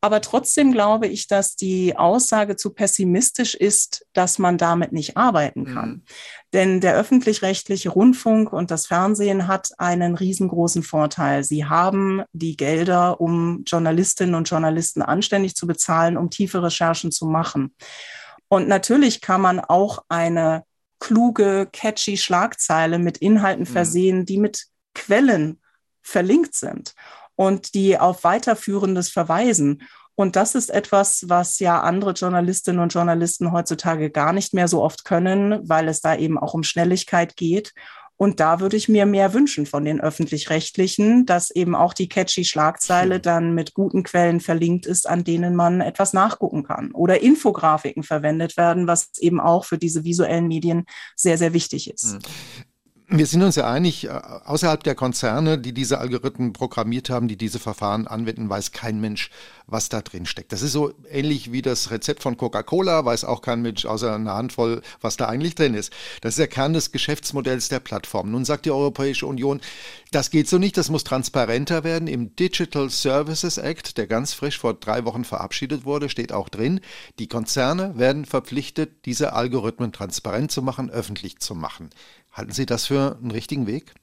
Aber 0.00 0.20
trotzdem 0.20 0.72
glaube 0.72 1.06
ich, 1.06 1.26
dass 1.26 1.56
die 1.56 1.96
Aussage 1.96 2.56
zu 2.56 2.70
pessimistisch 2.70 3.54
ist, 3.54 4.06
dass 4.12 4.38
man 4.38 4.58
damit 4.58 4.92
nicht 4.92 5.16
arbeiten 5.16 5.64
kann. 5.64 5.90
Mhm. 5.90 6.02
Denn 6.52 6.80
der 6.80 6.94
öffentlich-rechtliche 6.96 7.88
Rundfunk 7.88 8.52
und 8.52 8.70
das 8.70 8.86
Fernsehen 8.86 9.48
hat 9.48 9.70
einen 9.78 10.14
riesengroßen 10.14 10.82
Vorteil. 10.82 11.44
Sie 11.44 11.64
haben 11.64 12.22
die 12.32 12.56
Gelder, 12.56 13.20
um 13.20 13.64
Journalistinnen 13.66 14.34
und 14.34 14.48
Journalisten 14.50 15.00
anständig 15.00 15.54
zu 15.54 15.66
bezahlen, 15.66 16.18
um 16.18 16.28
tiefe 16.28 16.62
Recherchen 16.62 17.10
zu 17.10 17.24
machen. 17.24 17.74
Und 18.52 18.68
natürlich 18.68 19.22
kann 19.22 19.40
man 19.40 19.60
auch 19.60 20.04
eine 20.10 20.64
kluge, 21.00 21.70
catchy 21.72 22.18
Schlagzeile 22.18 22.98
mit 22.98 23.16
Inhalten 23.16 23.62
mhm. 23.62 23.72
versehen, 23.72 24.26
die 24.26 24.36
mit 24.36 24.66
Quellen 24.94 25.58
verlinkt 26.02 26.54
sind 26.54 26.92
und 27.34 27.72
die 27.72 27.98
auf 27.98 28.24
weiterführendes 28.24 29.08
verweisen. 29.08 29.84
Und 30.16 30.36
das 30.36 30.54
ist 30.54 30.68
etwas, 30.68 31.30
was 31.30 31.60
ja 31.60 31.80
andere 31.80 32.10
Journalistinnen 32.12 32.82
und 32.82 32.92
Journalisten 32.92 33.52
heutzutage 33.52 34.10
gar 34.10 34.34
nicht 34.34 34.52
mehr 34.52 34.68
so 34.68 34.82
oft 34.82 35.06
können, 35.06 35.66
weil 35.66 35.88
es 35.88 36.02
da 36.02 36.14
eben 36.14 36.36
auch 36.36 36.52
um 36.52 36.62
Schnelligkeit 36.62 37.36
geht 37.36 37.72
und 38.22 38.38
da 38.38 38.60
würde 38.60 38.76
ich 38.76 38.88
mir 38.88 39.04
mehr 39.04 39.34
wünschen 39.34 39.66
von 39.66 39.84
den 39.84 40.00
öffentlich-rechtlichen, 40.00 41.26
dass 41.26 41.50
eben 41.50 41.74
auch 41.74 41.92
die 41.92 42.08
catchy 42.08 42.44
Schlagzeile 42.44 43.18
dann 43.18 43.52
mit 43.52 43.74
guten 43.74 44.04
Quellen 44.04 44.38
verlinkt 44.38 44.86
ist, 44.86 45.08
an 45.08 45.24
denen 45.24 45.56
man 45.56 45.80
etwas 45.80 46.12
nachgucken 46.12 46.62
kann. 46.62 46.92
Oder 46.92 47.20
Infografiken 47.20 48.04
verwendet 48.04 48.56
werden, 48.56 48.86
was 48.86 49.10
eben 49.18 49.40
auch 49.40 49.64
für 49.64 49.76
diese 49.76 50.04
visuellen 50.04 50.46
Medien 50.46 50.84
sehr, 51.16 51.36
sehr 51.36 51.52
wichtig 51.52 51.90
ist. 51.90 52.18
Wir 53.14 53.26
sind 53.26 53.42
uns 53.42 53.56
ja 53.56 53.70
einig, 53.70 54.06
äh, 54.06 54.08
außerhalb 54.08 54.82
der 54.82 54.94
Konzerne, 54.94 55.58
die 55.58 55.74
diese 55.74 55.98
Algorithmen 55.98 56.54
programmiert 56.54 57.10
haben, 57.10 57.28
die 57.28 57.36
diese 57.36 57.58
Verfahren 57.58 58.06
anwenden, 58.06 58.48
weiß 58.48 58.72
kein 58.72 59.02
Mensch, 59.02 59.28
was 59.66 59.90
da 59.90 60.00
drin 60.00 60.24
steckt. 60.24 60.50
Das 60.50 60.62
ist 60.62 60.72
so 60.72 60.94
ähnlich 61.10 61.52
wie 61.52 61.60
das 61.60 61.90
Rezept 61.90 62.22
von 62.22 62.38
Coca-Cola, 62.38 63.04
weiß 63.04 63.24
auch 63.26 63.42
kein 63.42 63.60
Mensch 63.60 63.84
außer 63.84 64.14
einer 64.14 64.32
Handvoll, 64.32 64.80
was 65.02 65.18
da 65.18 65.26
eigentlich 65.26 65.54
drin 65.54 65.74
ist. 65.74 65.92
Das 66.22 66.30
ist 66.30 66.38
der 66.38 66.48
Kern 66.48 66.72
des 66.72 66.90
Geschäftsmodells 66.90 67.68
der 67.68 67.80
Plattform. 67.80 68.30
Nun 68.30 68.46
sagt 68.46 68.64
die 68.64 68.70
Europäische 68.70 69.26
Union, 69.26 69.60
das 70.10 70.30
geht 70.30 70.48
so 70.48 70.56
nicht, 70.56 70.78
das 70.78 70.88
muss 70.88 71.04
transparenter 71.04 71.84
werden. 71.84 72.08
Im 72.08 72.34
Digital 72.34 72.88
Services 72.88 73.58
Act, 73.58 73.98
der 73.98 74.06
ganz 74.06 74.32
frisch 74.32 74.58
vor 74.58 74.72
drei 74.72 75.04
Wochen 75.04 75.24
verabschiedet 75.24 75.84
wurde, 75.84 76.08
steht 76.08 76.32
auch 76.32 76.48
drin, 76.48 76.80
die 77.18 77.28
Konzerne 77.28 77.98
werden 77.98 78.24
verpflichtet, 78.24 79.04
diese 79.04 79.34
Algorithmen 79.34 79.92
transparent 79.92 80.50
zu 80.50 80.62
machen, 80.62 80.88
öffentlich 80.88 81.40
zu 81.40 81.54
machen. 81.54 81.90
Halten 82.32 82.52
Sie 82.52 82.66
das 82.66 82.86
für 82.86 83.18
einen 83.20 83.30
richtigen 83.30 83.66
Weg? 83.66 83.94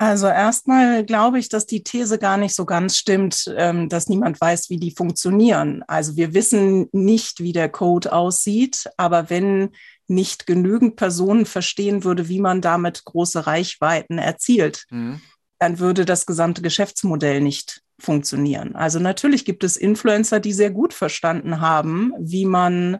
Also 0.00 0.28
erstmal 0.28 1.04
glaube 1.04 1.40
ich, 1.40 1.48
dass 1.48 1.66
die 1.66 1.82
These 1.82 2.18
gar 2.18 2.36
nicht 2.36 2.54
so 2.54 2.64
ganz 2.64 2.96
stimmt, 2.96 3.52
ähm, 3.56 3.88
dass 3.88 4.08
niemand 4.08 4.40
weiß, 4.40 4.70
wie 4.70 4.78
die 4.78 4.92
funktionieren. 4.92 5.82
Also 5.88 6.16
wir 6.16 6.34
wissen 6.34 6.88
nicht, 6.92 7.40
wie 7.40 7.52
der 7.52 7.68
Code 7.68 8.12
aussieht, 8.12 8.88
aber 8.96 9.28
wenn 9.28 9.70
nicht 10.06 10.46
genügend 10.46 10.94
Personen 10.94 11.46
verstehen 11.46 12.04
würde, 12.04 12.28
wie 12.28 12.40
man 12.40 12.60
damit 12.60 13.04
große 13.04 13.48
Reichweiten 13.48 14.18
erzielt, 14.18 14.86
mhm. 14.90 15.20
dann 15.58 15.80
würde 15.80 16.04
das 16.04 16.26
gesamte 16.26 16.62
Geschäftsmodell 16.62 17.40
nicht 17.40 17.82
funktionieren. 17.98 18.76
Also 18.76 19.00
natürlich 19.00 19.44
gibt 19.44 19.64
es 19.64 19.76
Influencer, 19.76 20.38
die 20.38 20.52
sehr 20.52 20.70
gut 20.70 20.94
verstanden 20.94 21.60
haben, 21.60 22.12
wie 22.20 22.46
man 22.46 22.98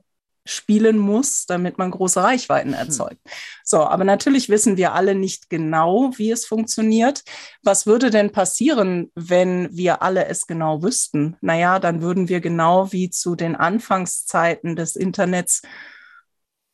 spielen 0.49 0.99
muss, 0.99 1.47
damit 1.47 1.79
man 1.79 1.91
große 1.91 2.23
Reichweiten 2.23 2.73
hm. 2.73 2.79
erzeugt. 2.79 3.21
So, 3.65 3.79
aber 3.81 4.05
natürlich 4.05 4.49
wissen 4.49 4.77
wir 4.77 4.95
alle 4.95 5.15
nicht 5.15 5.51
genau, 5.51 6.11
wie 6.17 6.31
es 6.31 6.47
funktioniert. 6.47 7.23
Was 7.63 7.87
würde 7.87 8.11
denn 8.11 8.33
passieren, 8.33 9.11
wenn 9.15 9.69
wir 9.77 10.03
alle 10.03 10.27
es 10.27 10.47
genau 10.47 10.83
wüssten? 10.83 11.37
Naja, 11.41 11.79
dann 11.79 12.03
würden 12.03 12.29
wir 12.29 12.41
genau 12.41 12.93
wie 12.93 13.11
zu 13.11 13.37
den 13.37 13.57
Anfangszeiten 13.57 14.77
des 14.77 14.97
Internets 14.97 15.63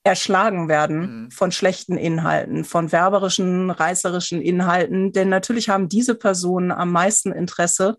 erschlagen 0.05 0.69
werden 0.69 0.99
mhm. 1.25 1.31
von 1.31 1.51
schlechten 1.51 1.97
Inhalten, 1.97 2.65
von 2.65 2.93
werberischen, 2.93 3.71
reißerischen 3.71 4.41
Inhalten. 4.43 5.13
Denn 5.13 5.31
natürlich 5.31 5.71
haben 5.71 5.89
diese 5.89 6.15
Personen 6.15 6.71
am 6.71 6.93
meisten 6.93 7.33
Interesse, 7.33 7.97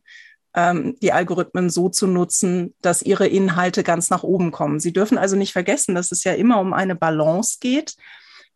ähm, 0.55 0.95
die 1.01 1.11
Algorithmen 1.11 1.69
so 1.69 1.89
zu 1.89 2.07
nutzen, 2.07 2.73
dass 2.81 3.01
ihre 3.01 3.27
Inhalte 3.27 3.83
ganz 3.83 4.09
nach 4.09 4.23
oben 4.23 4.51
kommen. 4.51 4.79
Sie 4.79 4.93
dürfen 4.93 5.17
also 5.17 5.35
nicht 5.35 5.53
vergessen, 5.53 5.95
dass 5.95 6.11
es 6.11 6.23
ja 6.23 6.33
immer 6.33 6.59
um 6.59 6.73
eine 6.73 6.95
Balance 6.95 7.57
geht 7.59 7.95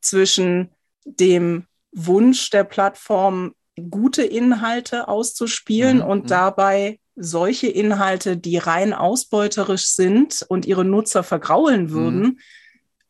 zwischen 0.01 0.69
dem 1.03 1.65
Wunsch 1.91 2.49
der 2.49 2.63
Plattform, 2.63 3.53
gute 3.89 4.23
Inhalte 4.23 5.07
auszuspielen 5.07 5.97
mhm. 5.97 6.03
und 6.03 6.23
mhm. 6.23 6.27
dabei 6.27 6.99
solche 7.15 7.67
Inhalte, 7.67 8.37
die 8.37 8.57
rein 8.57 8.93
ausbeuterisch 8.93 9.87
sind 9.87 10.45
und 10.47 10.65
ihre 10.65 10.85
Nutzer 10.85 11.23
vergraulen 11.23 11.89
würden, 11.91 12.21
mhm. 12.21 12.39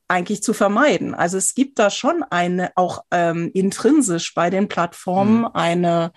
eigentlich 0.07 0.41
zu 0.41 0.53
vermeiden. 0.53 1.13
Also 1.13 1.37
es 1.37 1.53
gibt 1.53 1.77
da 1.77 1.91
schon 1.91 2.23
eine, 2.23 2.71
auch 2.75 3.03
ähm, 3.11 3.51
intrinsisch 3.53 4.33
bei 4.33 4.49
den 4.49 4.67
Plattformen 4.67 5.41
mhm. 5.41 5.49
eine 5.53 6.11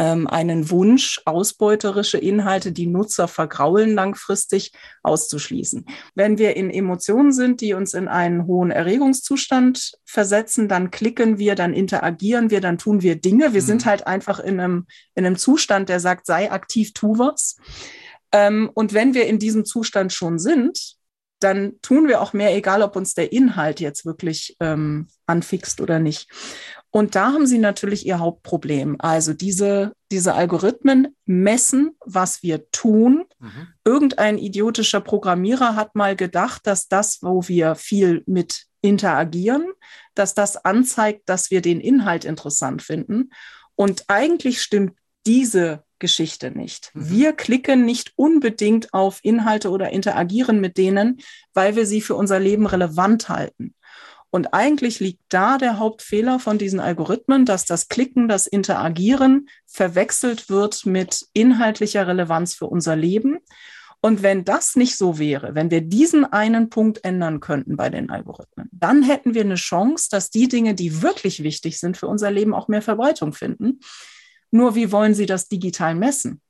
ähm, 0.00 0.26
einen 0.26 0.70
Wunsch, 0.70 1.20
ausbeuterische 1.26 2.16
Inhalte, 2.16 2.72
die 2.72 2.86
Nutzer 2.86 3.28
vergraulen, 3.28 3.94
langfristig 3.94 4.72
auszuschließen. 5.02 5.84
Wenn 6.14 6.38
wir 6.38 6.56
in 6.56 6.70
Emotionen 6.70 7.32
sind, 7.32 7.60
die 7.60 7.74
uns 7.74 7.92
in 7.92 8.08
einen 8.08 8.46
hohen 8.46 8.70
Erregungszustand 8.70 9.92
versetzen, 10.06 10.68
dann 10.68 10.90
klicken 10.90 11.36
wir, 11.36 11.54
dann 11.54 11.74
interagieren 11.74 12.50
wir, 12.50 12.62
dann 12.62 12.78
tun 12.78 13.02
wir 13.02 13.16
Dinge. 13.16 13.52
Wir 13.52 13.60
mhm. 13.60 13.66
sind 13.66 13.84
halt 13.84 14.06
einfach 14.06 14.40
in 14.40 14.58
einem, 14.58 14.86
in 15.14 15.26
einem 15.26 15.36
Zustand, 15.36 15.90
der 15.90 16.00
sagt, 16.00 16.24
sei 16.24 16.50
aktiv, 16.50 16.94
tu 16.94 17.18
was. 17.18 17.58
Ähm, 18.32 18.70
und 18.72 18.94
wenn 18.94 19.12
wir 19.12 19.26
in 19.26 19.38
diesem 19.38 19.66
Zustand 19.66 20.14
schon 20.14 20.38
sind, 20.38 20.96
dann 21.40 21.74
tun 21.82 22.08
wir 22.08 22.22
auch 22.22 22.32
mehr, 22.32 22.54
egal 22.56 22.82
ob 22.82 22.96
uns 22.96 23.14
der 23.14 23.32
Inhalt 23.32 23.80
jetzt 23.80 24.06
wirklich 24.06 24.56
ähm, 24.60 25.08
anfixt 25.26 25.82
oder 25.82 25.98
nicht. 25.98 26.28
Und 26.90 27.14
da 27.14 27.32
haben 27.32 27.46
sie 27.46 27.58
natürlich 27.58 28.04
ihr 28.04 28.18
Hauptproblem. 28.18 28.96
Also 28.98 29.32
diese, 29.32 29.92
diese 30.10 30.34
Algorithmen 30.34 31.16
messen, 31.24 31.96
was 32.04 32.42
wir 32.42 32.68
tun. 32.72 33.24
Mhm. 33.38 33.68
Irgendein 33.84 34.38
idiotischer 34.38 35.00
Programmierer 35.00 35.76
hat 35.76 35.94
mal 35.94 36.16
gedacht, 36.16 36.66
dass 36.66 36.88
das, 36.88 37.18
wo 37.22 37.46
wir 37.46 37.76
viel 37.76 38.24
mit 38.26 38.66
interagieren, 38.82 39.66
dass 40.14 40.34
das 40.34 40.56
anzeigt, 40.64 41.28
dass 41.28 41.50
wir 41.50 41.60
den 41.60 41.80
Inhalt 41.80 42.24
interessant 42.24 42.82
finden. 42.82 43.30
Und 43.76 44.04
eigentlich 44.08 44.60
stimmt 44.60 44.96
diese 45.26 45.84
Geschichte 46.00 46.50
nicht. 46.50 46.90
Mhm. 46.94 47.10
Wir 47.10 47.32
klicken 47.32 47.84
nicht 47.84 48.12
unbedingt 48.16 48.92
auf 48.92 49.20
Inhalte 49.22 49.70
oder 49.70 49.90
interagieren 49.90 50.60
mit 50.60 50.76
denen, 50.76 51.20
weil 51.54 51.76
wir 51.76 51.86
sie 51.86 52.00
für 52.00 52.16
unser 52.16 52.40
Leben 52.40 52.66
relevant 52.66 53.28
halten. 53.28 53.74
Und 54.30 54.54
eigentlich 54.54 55.00
liegt 55.00 55.22
da 55.28 55.58
der 55.58 55.78
Hauptfehler 55.78 56.38
von 56.38 56.56
diesen 56.56 56.78
Algorithmen, 56.78 57.44
dass 57.44 57.64
das 57.64 57.88
Klicken, 57.88 58.28
das 58.28 58.46
Interagieren 58.46 59.48
verwechselt 59.66 60.48
wird 60.48 60.86
mit 60.86 61.26
inhaltlicher 61.32 62.06
Relevanz 62.06 62.54
für 62.54 62.66
unser 62.66 62.94
Leben. 62.94 63.38
Und 64.00 64.22
wenn 64.22 64.44
das 64.44 64.76
nicht 64.76 64.96
so 64.96 65.18
wäre, 65.18 65.54
wenn 65.54 65.70
wir 65.70 65.82
diesen 65.82 66.24
einen 66.24 66.70
Punkt 66.70 67.04
ändern 67.04 67.40
könnten 67.40 67.76
bei 67.76 67.90
den 67.90 68.08
Algorithmen, 68.08 68.68
dann 68.72 69.02
hätten 69.02 69.34
wir 69.34 69.42
eine 69.42 69.56
Chance, 69.56 70.08
dass 70.10 70.30
die 70.30 70.48
Dinge, 70.48 70.74
die 70.74 71.02
wirklich 71.02 71.42
wichtig 71.42 71.78
sind 71.78 71.96
für 71.96 72.06
unser 72.06 72.30
Leben, 72.30 72.54
auch 72.54 72.68
mehr 72.68 72.82
Verbreitung 72.82 73.32
finden. 73.32 73.80
Nur 74.50 74.74
wie 74.74 74.90
wollen 74.90 75.14
Sie 75.14 75.26
das 75.26 75.48
digital 75.48 75.94
messen? 75.94 76.40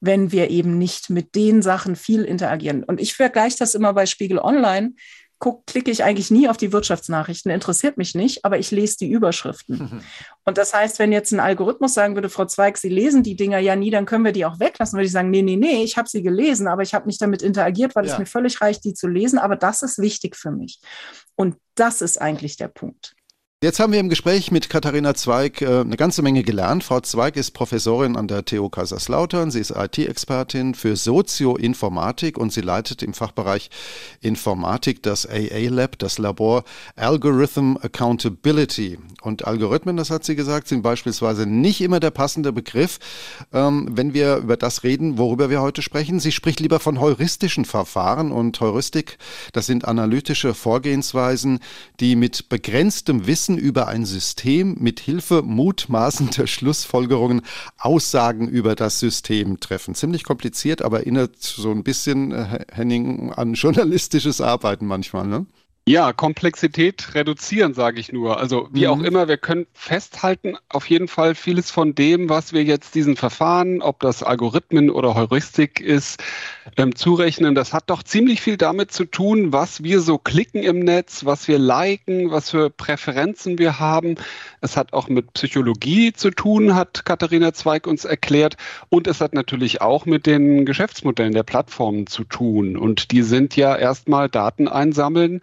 wenn 0.00 0.30
wir 0.32 0.50
eben 0.50 0.78
nicht 0.78 1.10
mit 1.10 1.34
den 1.34 1.62
Sachen 1.62 1.96
viel 1.96 2.24
interagieren. 2.24 2.84
Und 2.84 3.00
ich 3.00 3.14
vergleiche 3.14 3.56
das 3.58 3.74
immer 3.74 3.92
bei 3.92 4.06
Spiegel 4.06 4.38
Online 4.38 4.92
guck, 5.38 5.66
klicke 5.66 5.90
ich 5.90 6.02
eigentlich 6.02 6.30
nie 6.30 6.48
auf 6.48 6.56
die 6.56 6.72
Wirtschaftsnachrichten, 6.72 7.50
interessiert 7.50 7.96
mich 7.96 8.14
nicht, 8.14 8.44
aber 8.44 8.58
ich 8.58 8.70
lese 8.70 8.96
die 8.98 9.10
Überschriften. 9.10 9.78
Mhm. 9.78 10.00
Und 10.44 10.58
das 10.58 10.74
heißt, 10.74 10.98
wenn 10.98 11.12
jetzt 11.12 11.32
ein 11.32 11.40
Algorithmus 11.40 11.94
sagen 11.94 12.14
würde, 12.14 12.28
Frau 12.28 12.44
Zweig, 12.46 12.76
Sie 12.76 12.88
lesen 12.88 13.22
die 13.22 13.36
Dinger 13.36 13.58
ja 13.58 13.76
nie, 13.76 13.90
dann 13.90 14.06
können 14.06 14.24
wir 14.24 14.32
die 14.32 14.44
auch 14.44 14.58
weglassen, 14.58 14.96
würde 14.96 15.06
ich 15.06 15.12
sagen, 15.12 15.30
nee, 15.30 15.42
nee, 15.42 15.56
nee, 15.56 15.84
ich 15.84 15.96
habe 15.96 16.08
sie 16.08 16.22
gelesen, 16.22 16.66
aber 16.66 16.82
ich 16.82 16.94
habe 16.94 17.06
nicht 17.06 17.22
damit 17.22 17.42
interagiert, 17.42 17.94
weil 17.94 18.06
ja. 18.06 18.12
es 18.12 18.18
mir 18.18 18.26
völlig 18.26 18.60
reicht, 18.60 18.84
die 18.84 18.94
zu 18.94 19.06
lesen, 19.06 19.38
aber 19.38 19.56
das 19.56 19.82
ist 19.82 19.98
wichtig 19.98 20.36
für 20.36 20.50
mich. 20.50 20.80
Und 21.36 21.56
das 21.76 22.02
ist 22.02 22.20
eigentlich 22.20 22.56
der 22.56 22.68
Punkt. 22.68 23.14
Jetzt 23.60 23.80
haben 23.80 23.92
wir 23.92 23.98
im 23.98 24.08
Gespräch 24.08 24.52
mit 24.52 24.70
Katharina 24.70 25.14
Zweig 25.14 25.62
äh, 25.62 25.80
eine 25.80 25.96
ganze 25.96 26.22
Menge 26.22 26.44
gelernt. 26.44 26.84
Frau 26.84 27.00
Zweig 27.00 27.34
ist 27.34 27.50
Professorin 27.50 28.14
an 28.14 28.28
der 28.28 28.44
TU 28.44 28.68
Kaiserslautern. 28.68 29.50
Sie 29.50 29.58
ist 29.58 29.72
IT-Expertin 29.72 30.76
für 30.76 30.94
Sozioinformatik 30.94 32.38
und 32.38 32.52
sie 32.52 32.60
leitet 32.60 33.02
im 33.02 33.14
Fachbereich 33.14 33.68
Informatik 34.20 35.02
das 35.02 35.26
AA 35.26 35.70
Lab, 35.70 35.98
das 35.98 36.18
Labor 36.18 36.62
Algorithm 36.94 37.76
Accountability. 37.82 38.96
Und 39.22 39.44
Algorithmen, 39.44 39.96
das 39.96 40.10
hat 40.10 40.22
sie 40.22 40.36
gesagt, 40.36 40.68
sind 40.68 40.82
beispielsweise 40.82 41.44
nicht 41.44 41.80
immer 41.80 41.98
der 41.98 42.12
passende 42.12 42.52
Begriff, 42.52 43.00
ähm, 43.52 43.88
wenn 43.90 44.14
wir 44.14 44.36
über 44.36 44.56
das 44.56 44.84
reden, 44.84 45.18
worüber 45.18 45.50
wir 45.50 45.60
heute 45.62 45.82
sprechen. 45.82 46.20
Sie 46.20 46.30
spricht 46.30 46.60
lieber 46.60 46.78
von 46.78 47.00
heuristischen 47.00 47.64
Verfahren 47.64 48.30
und 48.30 48.60
Heuristik, 48.60 49.18
das 49.52 49.66
sind 49.66 49.84
analytische 49.84 50.54
Vorgehensweisen, 50.54 51.58
die 51.98 52.14
mit 52.14 52.48
begrenztem 52.48 53.26
Wissen 53.26 53.47
Wissen 53.48 53.58
über 53.58 53.88
ein 53.88 54.04
System 54.04 54.76
mit 54.78 55.00
Hilfe 55.00 55.40
mutmaßender 55.42 56.46
Schlussfolgerungen 56.46 57.40
Aussagen 57.78 58.46
über 58.46 58.74
das 58.74 59.00
System 59.00 59.58
treffen. 59.58 59.94
Ziemlich 59.94 60.22
kompliziert, 60.22 60.82
aber 60.82 61.00
erinnert 61.00 61.36
so 61.40 61.70
ein 61.70 61.82
bisschen, 61.82 62.32
äh, 62.32 62.66
Henning, 62.70 63.32
an 63.32 63.54
journalistisches 63.54 64.42
Arbeiten 64.42 64.86
manchmal, 64.86 65.26
ne? 65.26 65.46
Ja, 65.88 66.12
Komplexität 66.12 67.14
reduzieren, 67.14 67.72
sage 67.72 67.98
ich 67.98 68.12
nur. 68.12 68.38
Also 68.38 68.68
wie 68.72 68.84
mhm. 68.84 68.92
auch 68.92 69.02
immer, 69.02 69.26
wir 69.26 69.38
können 69.38 69.66
festhalten, 69.72 70.56
auf 70.68 70.90
jeden 70.90 71.08
Fall 71.08 71.34
vieles 71.34 71.70
von 71.70 71.94
dem, 71.94 72.28
was 72.28 72.52
wir 72.52 72.62
jetzt 72.62 72.94
diesen 72.94 73.16
Verfahren, 73.16 73.80
ob 73.80 74.00
das 74.00 74.22
Algorithmen 74.22 74.90
oder 74.90 75.14
Heuristik 75.14 75.80
ist, 75.80 76.22
ähm, 76.76 76.94
zurechnen, 76.94 77.54
das 77.54 77.72
hat 77.72 77.84
doch 77.88 78.02
ziemlich 78.02 78.42
viel 78.42 78.58
damit 78.58 78.92
zu 78.92 79.06
tun, 79.06 79.54
was 79.54 79.82
wir 79.82 80.02
so 80.02 80.18
klicken 80.18 80.62
im 80.62 80.80
Netz, 80.80 81.24
was 81.24 81.48
wir 81.48 81.58
liken, 81.58 82.30
was 82.30 82.50
für 82.50 82.68
Präferenzen 82.68 83.58
wir 83.58 83.78
haben. 83.78 84.16
Es 84.60 84.76
hat 84.76 84.92
auch 84.92 85.08
mit 85.08 85.32
Psychologie 85.32 86.12
zu 86.12 86.30
tun, 86.30 86.74
hat 86.74 87.06
Katharina 87.06 87.54
Zweig 87.54 87.86
uns 87.86 88.04
erklärt. 88.04 88.58
Und 88.90 89.06
es 89.06 89.22
hat 89.22 89.32
natürlich 89.32 89.80
auch 89.80 90.04
mit 90.04 90.26
den 90.26 90.66
Geschäftsmodellen 90.66 91.32
der 91.32 91.44
Plattformen 91.44 92.06
zu 92.06 92.24
tun. 92.24 92.76
Und 92.76 93.10
die 93.10 93.22
sind 93.22 93.56
ja 93.56 93.74
erstmal 93.74 94.28
Daten 94.28 94.68
einsammeln 94.68 95.40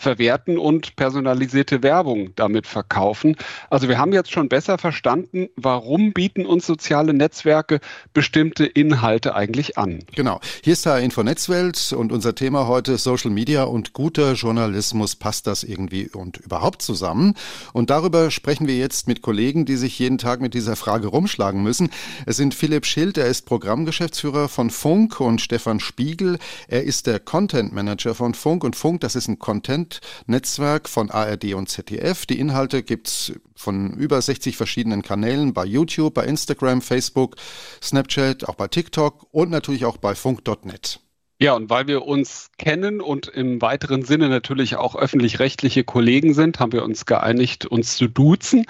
verwerten 0.00 0.58
und 0.58 0.96
personalisierte 0.96 1.82
Werbung 1.82 2.32
damit 2.36 2.66
verkaufen. 2.66 3.36
Also 3.68 3.88
wir 3.88 3.98
haben 3.98 4.12
jetzt 4.12 4.32
schon 4.32 4.48
besser 4.48 4.78
verstanden, 4.78 5.48
warum 5.56 6.12
bieten 6.12 6.46
uns 6.46 6.66
soziale 6.66 7.12
Netzwerke 7.12 7.80
bestimmte 8.12 8.64
Inhalte 8.64 9.34
eigentlich 9.34 9.78
an. 9.78 10.00
Genau. 10.14 10.40
Hier 10.64 10.72
ist 10.72 10.86
der 10.86 10.98
Infonetzwelt 10.98 11.92
und 11.92 12.12
unser 12.12 12.34
Thema 12.34 12.66
heute 12.66 12.96
Social 12.96 13.30
Media 13.30 13.64
und 13.64 13.92
guter 13.92 14.32
Journalismus. 14.32 15.16
Passt 15.16 15.46
das 15.46 15.62
irgendwie 15.64 16.08
und 16.08 16.38
überhaupt 16.38 16.82
zusammen? 16.82 17.34
Und 17.72 17.90
darüber 17.90 18.30
sprechen 18.30 18.66
wir 18.66 18.76
jetzt 18.76 19.06
mit 19.06 19.22
Kollegen, 19.22 19.66
die 19.66 19.76
sich 19.76 19.98
jeden 19.98 20.18
Tag 20.18 20.40
mit 20.40 20.54
dieser 20.54 20.76
Frage 20.76 21.08
rumschlagen 21.08 21.62
müssen. 21.62 21.90
Es 22.26 22.36
sind 22.36 22.54
Philipp 22.54 22.86
Schild, 22.86 23.18
er 23.18 23.26
ist 23.26 23.46
Programmgeschäftsführer 23.46 24.48
von 24.48 24.70
Funk 24.70 25.20
und 25.20 25.40
Stefan 25.40 25.80
Spiegel. 25.80 26.38
Er 26.68 26.84
ist 26.84 27.06
der 27.06 27.20
Content 27.20 27.72
Manager 27.72 28.14
von 28.14 28.34
Funk 28.34 28.64
und 28.64 28.76
Funk, 28.76 29.00
das 29.02 29.14
ist 29.14 29.28
ein 29.28 29.38
Content 29.38 29.89
Netzwerk 30.26 30.88
von 30.88 31.10
ARD 31.10 31.54
und 31.54 31.68
ZDF. 31.68 32.26
Die 32.26 32.38
Inhalte 32.38 32.82
gibt 32.82 33.08
es 33.08 33.32
von 33.56 33.94
über 33.94 34.22
60 34.22 34.56
verschiedenen 34.56 35.02
Kanälen 35.02 35.52
bei 35.52 35.64
YouTube, 35.64 36.14
bei 36.14 36.24
Instagram, 36.24 36.82
Facebook, 36.82 37.36
Snapchat, 37.82 38.48
auch 38.48 38.54
bei 38.54 38.68
TikTok 38.68 39.26
und 39.32 39.50
natürlich 39.50 39.84
auch 39.84 39.96
bei 39.96 40.14
funk.net. 40.14 41.00
Ja, 41.42 41.54
und 41.54 41.70
weil 41.70 41.86
wir 41.86 42.06
uns 42.06 42.50
kennen 42.58 43.00
und 43.00 43.26
im 43.26 43.62
weiteren 43.62 44.02
Sinne 44.02 44.28
natürlich 44.28 44.76
auch 44.76 44.94
öffentlich-rechtliche 44.94 45.84
Kollegen 45.84 46.34
sind, 46.34 46.60
haben 46.60 46.72
wir 46.72 46.84
uns 46.84 47.06
geeinigt, 47.06 47.64
uns 47.64 47.96
zu 47.96 48.08
duzen. 48.08 48.66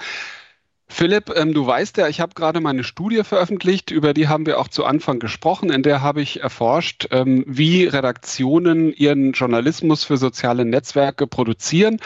Philipp, 0.91 1.31
ähm, 1.35 1.53
du 1.53 1.65
weißt 1.65 1.97
ja, 1.97 2.09
ich 2.09 2.19
habe 2.19 2.33
gerade 2.35 2.59
meine 2.59 2.83
Studie 2.83 3.23
veröffentlicht, 3.23 3.91
über 3.91 4.13
die 4.13 4.27
haben 4.27 4.45
wir 4.45 4.59
auch 4.59 4.67
zu 4.67 4.83
Anfang 4.83 5.19
gesprochen. 5.19 5.71
In 5.71 5.83
der 5.83 6.01
habe 6.01 6.21
ich 6.21 6.41
erforscht, 6.41 7.07
ähm, 7.11 7.45
wie 7.47 7.85
Redaktionen 7.85 8.91
ihren 8.91 9.31
Journalismus 9.31 10.03
für 10.03 10.17
soziale 10.17 10.65
Netzwerke 10.65 11.27
produzieren 11.27 11.97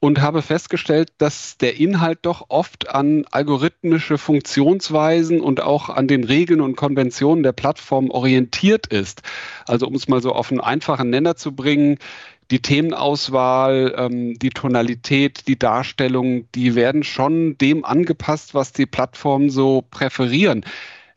und 0.00 0.20
habe 0.20 0.42
festgestellt, 0.42 1.12
dass 1.16 1.56
der 1.58 1.78
Inhalt 1.78 2.18
doch 2.22 2.46
oft 2.48 2.90
an 2.90 3.24
algorithmische 3.30 4.18
Funktionsweisen 4.18 5.40
und 5.40 5.62
auch 5.62 5.88
an 5.88 6.08
den 6.08 6.24
Regeln 6.24 6.60
und 6.60 6.76
Konventionen 6.76 7.42
der 7.42 7.52
Plattform 7.52 8.10
orientiert 8.10 8.88
ist. 8.88 9.22
Also 9.66 9.86
um 9.86 9.94
es 9.94 10.08
mal 10.08 10.20
so 10.20 10.32
auf 10.32 10.50
einen 10.50 10.60
einfachen 10.60 11.08
Nenner 11.08 11.36
zu 11.36 11.52
bringen, 11.52 11.98
die 12.50 12.60
Themenauswahl, 12.60 13.94
ähm, 13.96 14.38
die 14.38 14.50
Tonalität, 14.50 15.46
die 15.48 15.58
Darstellung, 15.58 16.46
die 16.54 16.74
werden 16.74 17.02
schon 17.02 17.56
dem 17.58 17.84
angepasst, 17.84 18.54
was 18.54 18.72
die 18.72 18.86
Plattformen 18.86 19.50
so 19.50 19.84
präferieren. 19.90 20.64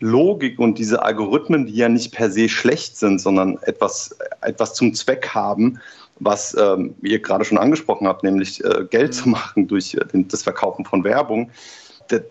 Logik 0.01 0.59
und 0.59 0.79
diese 0.79 1.03
Algorithmen, 1.03 1.67
die 1.67 1.75
ja 1.75 1.89
nicht 1.89 2.13
per 2.13 2.31
se 2.31 2.49
schlecht 2.49 2.97
sind, 2.97 3.21
sondern 3.21 3.59
etwas, 3.63 4.17
etwas 4.43 4.75
zum 4.75 4.95
Zweck 4.95 5.29
haben, 5.35 5.81
was 6.21 6.57
ähm, 6.59 6.95
ihr 7.03 7.21
gerade 7.21 7.45
schon 7.45 7.59
angesprochen 7.59 8.07
habt, 8.07 8.23
nämlich 8.23 8.65
äh, 8.65 8.85
Geld 8.89 9.15
zu 9.15 9.27
mhm. 9.27 9.33
machen 9.33 9.69
durch 9.69 9.95
äh, 9.95 10.05
den, 10.07 10.29
das 10.29 10.43
Verkaufen 10.43 10.85
von 10.85 11.05
Werbung, 11.05 11.51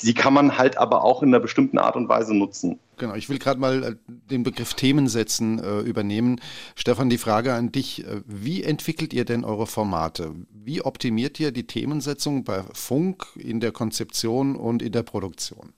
die 0.02 0.14
kann 0.14 0.34
man 0.34 0.58
halt 0.58 0.78
aber 0.78 1.04
auch 1.04 1.22
in 1.22 1.30
einer 1.30 1.40
bestimmten 1.40 1.78
Art 1.78 1.96
und 1.96 2.10
Weise 2.10 2.34
nutzen. 2.36 2.80
Genau, 2.98 3.14
ich 3.14 3.30
will 3.30 3.38
gerade 3.38 3.60
mal 3.60 3.84
äh, 3.84 3.96
den 4.08 4.44
Begriff 4.44 4.74
Themensetzen 4.74 5.60
äh, 5.60 5.80
übernehmen. 5.82 6.42
Stefan, 6.76 7.10
die 7.10 7.20
Frage 7.20 7.54
an 7.54 7.72
dich, 7.72 8.06
äh, 8.06 8.22
wie 8.26 8.64
entwickelt 8.64 9.14
ihr 9.14 9.26
denn 9.26 9.44
eure 9.44 9.68
Formate? 9.68 10.34
Wie 10.52 10.82
optimiert 10.82 11.40
ihr 11.40 11.52
die 11.52 11.68
Themensetzung 11.68 12.44
bei 12.44 12.64
Funk 12.74 13.28
in 13.38 13.60
der 13.60 13.72
Konzeption 13.72 14.56
und 14.56 14.82
in 14.82 14.92
der 14.92 15.04
Produktion? 15.04 15.74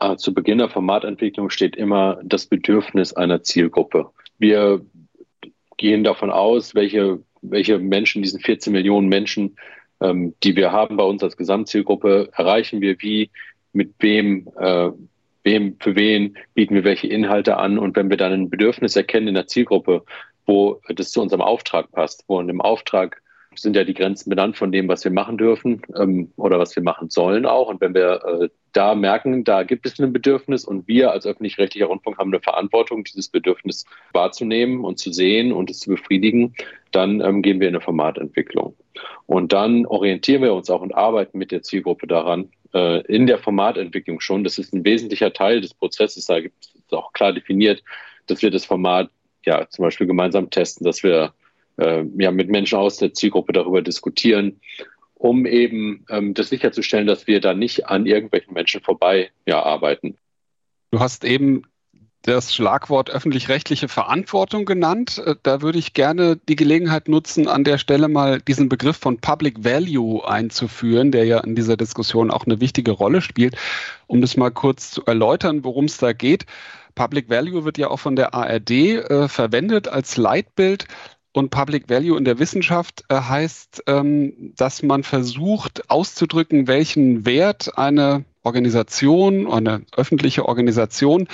Ah, 0.00 0.16
zu 0.16 0.32
Beginn 0.32 0.58
der 0.58 0.68
Formatentwicklung 0.68 1.50
steht 1.50 1.74
immer 1.74 2.20
das 2.22 2.46
Bedürfnis 2.46 3.12
einer 3.12 3.42
Zielgruppe. 3.42 4.10
Wir 4.38 4.80
gehen 5.76 6.04
davon 6.04 6.30
aus, 6.30 6.76
welche, 6.76 7.20
welche 7.42 7.80
Menschen, 7.80 8.22
diesen 8.22 8.40
14 8.40 8.72
Millionen 8.72 9.08
Menschen, 9.08 9.56
ähm, 10.00 10.34
die 10.44 10.54
wir 10.54 10.70
haben 10.70 10.96
bei 10.96 11.02
uns 11.02 11.24
als 11.24 11.36
Gesamtzielgruppe, 11.36 12.28
erreichen 12.32 12.80
wir 12.80 12.96
wie, 13.00 13.30
mit 13.72 13.94
wem, 13.98 14.48
äh, 14.56 14.90
wem, 15.42 15.76
für 15.80 15.96
wen 15.96 16.36
bieten 16.54 16.76
wir 16.76 16.84
welche 16.84 17.08
Inhalte 17.08 17.56
an. 17.56 17.76
Und 17.76 17.96
wenn 17.96 18.08
wir 18.08 18.16
dann 18.16 18.32
ein 18.32 18.50
Bedürfnis 18.50 18.94
erkennen 18.94 19.28
in 19.28 19.34
der 19.34 19.48
Zielgruppe, 19.48 20.04
wo 20.46 20.80
das 20.88 21.10
zu 21.10 21.20
unserem 21.20 21.42
Auftrag 21.42 21.90
passt, 21.90 22.24
wo 22.28 22.40
in 22.40 22.46
dem 22.46 22.60
Auftrag 22.60 23.20
sind 23.56 23.74
ja 23.74 23.82
die 23.82 23.94
Grenzen 23.94 24.30
benannt 24.30 24.56
von 24.56 24.70
dem, 24.70 24.86
was 24.86 25.02
wir 25.02 25.10
machen 25.10 25.38
dürfen 25.38 25.82
ähm, 25.96 26.32
oder 26.36 26.60
was 26.60 26.76
wir 26.76 26.82
machen 26.84 27.10
sollen 27.10 27.46
auch. 27.46 27.68
Und 27.68 27.80
wenn 27.80 27.94
wir 27.94 28.24
äh, 28.24 28.48
da 28.78 28.94
merken, 28.94 29.42
da 29.42 29.64
gibt 29.64 29.86
es 29.86 29.98
ein 29.98 30.12
Bedürfnis 30.12 30.64
und 30.64 30.86
wir 30.86 31.10
als 31.10 31.26
öffentlich-rechtlicher 31.26 31.86
Rundfunk 31.86 32.16
haben 32.16 32.30
eine 32.32 32.40
Verantwortung, 32.40 33.02
dieses 33.02 33.28
Bedürfnis 33.28 33.84
wahrzunehmen 34.12 34.84
und 34.84 35.00
zu 35.00 35.12
sehen 35.12 35.52
und 35.52 35.68
es 35.68 35.80
zu 35.80 35.90
befriedigen, 35.90 36.54
dann 36.92 37.20
ähm, 37.20 37.42
gehen 37.42 37.58
wir 37.58 37.66
in 37.66 37.74
eine 37.74 37.82
Formatentwicklung. 37.82 38.76
Und 39.26 39.52
dann 39.52 39.84
orientieren 39.84 40.42
wir 40.42 40.54
uns 40.54 40.70
auch 40.70 40.80
und 40.80 40.94
arbeiten 40.94 41.38
mit 41.38 41.50
der 41.50 41.62
Zielgruppe 41.62 42.06
daran, 42.06 42.50
äh, 42.72 43.00
in 43.06 43.26
der 43.26 43.38
Formatentwicklung 43.38 44.20
schon. 44.20 44.44
Das 44.44 44.58
ist 44.58 44.72
ein 44.72 44.84
wesentlicher 44.84 45.32
Teil 45.32 45.60
des 45.60 45.74
Prozesses. 45.74 46.26
Da 46.26 46.38
gibt 46.38 46.64
es 46.64 46.92
auch 46.92 47.12
klar 47.12 47.32
definiert, 47.32 47.82
dass 48.28 48.42
wir 48.42 48.52
das 48.52 48.64
Format 48.64 49.10
ja 49.44 49.68
zum 49.68 49.86
Beispiel 49.86 50.06
gemeinsam 50.06 50.50
testen, 50.50 50.86
dass 50.86 51.02
wir 51.02 51.32
äh, 51.78 52.04
ja, 52.16 52.30
mit 52.30 52.48
Menschen 52.48 52.78
aus 52.78 52.98
der 52.98 53.12
Zielgruppe 53.12 53.52
darüber 53.52 53.82
diskutieren, 53.82 54.60
um 55.18 55.46
eben 55.46 56.06
ähm, 56.08 56.34
das 56.34 56.48
sicherzustellen, 56.48 57.06
dass 57.06 57.26
wir 57.26 57.40
da 57.40 57.54
nicht 57.54 57.86
an 57.86 58.06
irgendwelchen 58.06 58.54
Menschen 58.54 58.80
vorbei 58.80 59.30
ja, 59.46 59.62
arbeiten. 59.62 60.16
Du 60.90 61.00
hast 61.00 61.24
eben 61.24 61.64
das 62.22 62.54
Schlagwort 62.54 63.10
öffentlich-rechtliche 63.10 63.88
Verantwortung 63.88 64.64
genannt. 64.64 65.22
Äh, 65.24 65.36
da 65.42 65.62
würde 65.62 65.78
ich 65.78 65.92
gerne 65.92 66.36
die 66.48 66.56
Gelegenheit 66.56 67.08
nutzen, 67.08 67.48
an 67.48 67.64
der 67.64 67.78
Stelle 67.78 68.08
mal 68.08 68.40
diesen 68.40 68.68
Begriff 68.68 68.96
von 68.96 69.18
Public 69.18 69.64
Value 69.64 70.26
einzuführen, 70.26 71.12
der 71.12 71.24
ja 71.24 71.40
in 71.40 71.54
dieser 71.54 71.76
Diskussion 71.76 72.30
auch 72.30 72.46
eine 72.46 72.60
wichtige 72.60 72.92
Rolle 72.92 73.20
spielt, 73.20 73.56
um 74.06 74.20
das 74.20 74.36
mal 74.36 74.50
kurz 74.50 74.90
zu 74.90 75.04
erläutern, 75.04 75.64
worum 75.64 75.86
es 75.86 75.98
da 75.98 76.12
geht. 76.12 76.46
Public 76.94 77.30
Value 77.30 77.64
wird 77.64 77.78
ja 77.78 77.88
auch 77.88 78.00
von 78.00 78.16
der 78.16 78.34
ARD 78.34 78.70
äh, 78.70 79.28
verwendet 79.28 79.88
als 79.88 80.16
Leitbild 80.16 80.86
und 81.38 81.50
Public 81.50 81.88
Value 81.88 82.18
in 82.18 82.24
der 82.24 82.38
Wissenschaft 82.38 83.04
äh, 83.08 83.14
heißt, 83.14 83.84
ähm, 83.86 84.52
dass 84.56 84.82
man 84.82 85.04
versucht 85.04 85.88
auszudrücken, 85.90 86.66
welchen 86.66 87.24
Wert 87.24 87.78
eine 87.78 88.24
Organisation, 88.42 89.50
eine 89.50 89.82
öffentliche 89.96 90.46
Organisation 90.46 91.28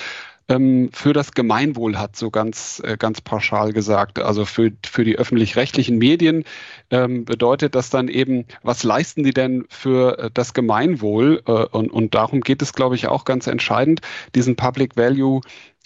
ähm, 0.48 0.90
für 0.92 1.14
das 1.14 1.32
Gemeinwohl 1.32 1.96
hat, 1.96 2.16
so 2.16 2.30
ganz, 2.30 2.82
äh, 2.84 2.96
ganz 2.98 3.22
pauschal 3.22 3.72
gesagt. 3.72 4.18
Also 4.18 4.44
für, 4.44 4.72
für 4.84 5.04
die 5.04 5.16
öffentlich-rechtlichen 5.16 5.96
Medien 5.96 6.44
ähm, 6.90 7.24
bedeutet 7.24 7.74
das 7.74 7.88
dann 7.88 8.08
eben, 8.08 8.44
was 8.62 8.82
leisten 8.82 9.22
die 9.24 9.32
denn 9.32 9.64
für 9.70 10.18
äh, 10.18 10.30
das 10.34 10.52
Gemeinwohl? 10.52 11.38
Und, 11.44 11.90
und 11.90 12.14
darum 12.14 12.42
geht 12.42 12.60
es, 12.62 12.74
glaube 12.74 12.94
ich, 12.94 13.08
auch 13.08 13.24
ganz 13.24 13.46
entscheidend, 13.46 14.00
diesen 14.34 14.56
Public 14.56 14.96
Value 14.96 15.40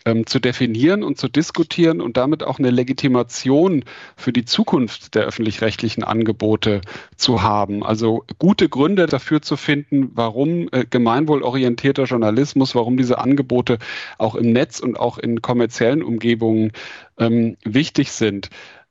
ähm, 0.05 0.27
zu 0.27 0.39
definieren 0.39 1.03
und 1.03 1.19
zu 1.19 1.29
diskutieren 1.29 2.01
und 2.01 2.17
damit 2.17 2.43
auch 2.43 2.59
eine 2.59 2.71
Legitimation 2.71 3.85
für 4.17 4.33
die 4.33 4.45
Zukunft 4.45 5.15
der 5.15 5.25
öffentlich-rechtlichen 5.25 6.05
Angebote 6.05 6.81
zu 7.17 7.43
haben. 7.43 7.83
Also 7.85 8.25
gute 8.39 8.69
Gründe 8.69 9.07
dafür 9.07 9.43
zu 9.43 9.57
finden, 9.57 10.11
warum 10.15 10.69
äh, 10.73 10.85
gemeinwohlorientierter 10.89 12.05
Journalismus, 12.05 12.75
warum 12.75 12.97
diese 12.97 13.19
Angebote 13.19 13.79
auch 14.19 14.35
im 14.35 14.53
Netz 14.53 14.81
und 14.81 14.99
auch 14.99 15.19
in 15.19 15.43
kommerziellen 15.43 16.03
Umgebungen 16.03 16.73
ähm, 17.19 17.57
wichtig 17.65 18.13
sind. 18.13 18.51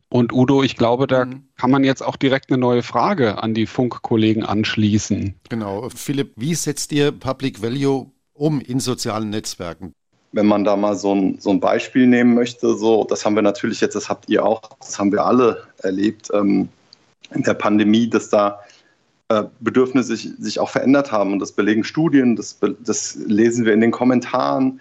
Und 0.10 0.32
Udo, 0.32 0.64
ich 0.64 0.78
glaube, 0.78 1.06
da 1.06 1.26
mhm. 1.26 1.44
kann 1.58 1.72
man 1.72 1.84
jetzt 1.84 2.02
auch 2.02 2.16
direkt 2.16 2.50
eine 2.50 2.60
neue 2.60 2.82
Frage 2.84 3.42
an 3.44 3.54
die 3.54 3.66
Funkkollegen 3.66 4.44
anschließen. 4.44 5.36
Genau. 5.50 5.90
Philipp, 5.90 6.32
wie 6.36 6.56
setzt 6.56 6.92
ihr 6.94 7.12
Public 7.12 7.62
Value 7.62 8.12
um 8.34 8.62
in 8.62 8.80
sozialen 8.80 9.30
Netzwerken? 9.30 9.94
Wenn 10.32 10.46
man 10.46 10.64
da 10.64 10.76
mal 10.76 10.96
so 10.96 11.16
ein, 11.16 11.40
so 11.40 11.50
ein 11.52 11.60
Beispiel 11.60 12.08
nehmen 12.08 12.34
möchte, 12.34 12.76
so, 12.76 13.06
das 13.06 13.26
haben 13.26 13.36
wir 13.36 13.42
natürlich 13.42 13.82
jetzt, 13.82 13.96
das 13.96 14.10
habt 14.10 14.30
ihr 14.30 14.46
auch, 14.46 14.62
das 14.80 15.00
haben 15.00 15.12
wir 15.12 15.26
alle 15.26 15.64
erlebt 15.80 16.30
ähm, 16.34 16.70
in 17.34 17.44
der 17.44 17.54
Pandemie, 17.54 18.10
dass 18.10 18.30
da 18.30 18.60
äh, 19.30 19.44
Bedürfnisse 19.60 20.16
sich, 20.16 20.32
sich 20.38 20.60
auch 20.60 20.70
verändert 20.70 21.12
haben 21.12 21.34
und 21.34 21.40
das 21.40 21.52
belegen 21.52 21.84
Studien, 21.84 22.36
das, 22.36 22.60
das 22.80 23.16
lesen 23.26 23.66
wir 23.66 23.74
in 23.74 23.82
den 23.82 23.92
Kommentaren 23.92 24.80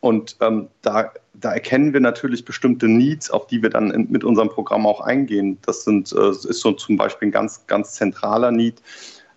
und 0.00 0.36
ähm, 0.40 0.68
da, 0.82 1.12
da 1.34 1.52
erkennen 1.52 1.92
wir 1.92 2.00
natürlich 2.00 2.44
bestimmte 2.44 2.88
Needs, 2.88 3.30
auf 3.30 3.46
die 3.46 3.62
wir 3.62 3.70
dann 3.70 3.90
in, 3.90 4.10
mit 4.10 4.24
unserem 4.24 4.48
Programm 4.48 4.86
auch 4.86 5.00
eingehen. 5.00 5.58
Das 5.62 5.84
sind, 5.84 6.12
äh, 6.12 6.30
ist 6.30 6.60
so 6.60 6.72
zum 6.72 6.96
Beispiel 6.96 7.28
ein 7.28 7.32
ganz, 7.32 7.66
ganz 7.66 7.94
zentraler 7.94 8.50
Need, 8.50 8.82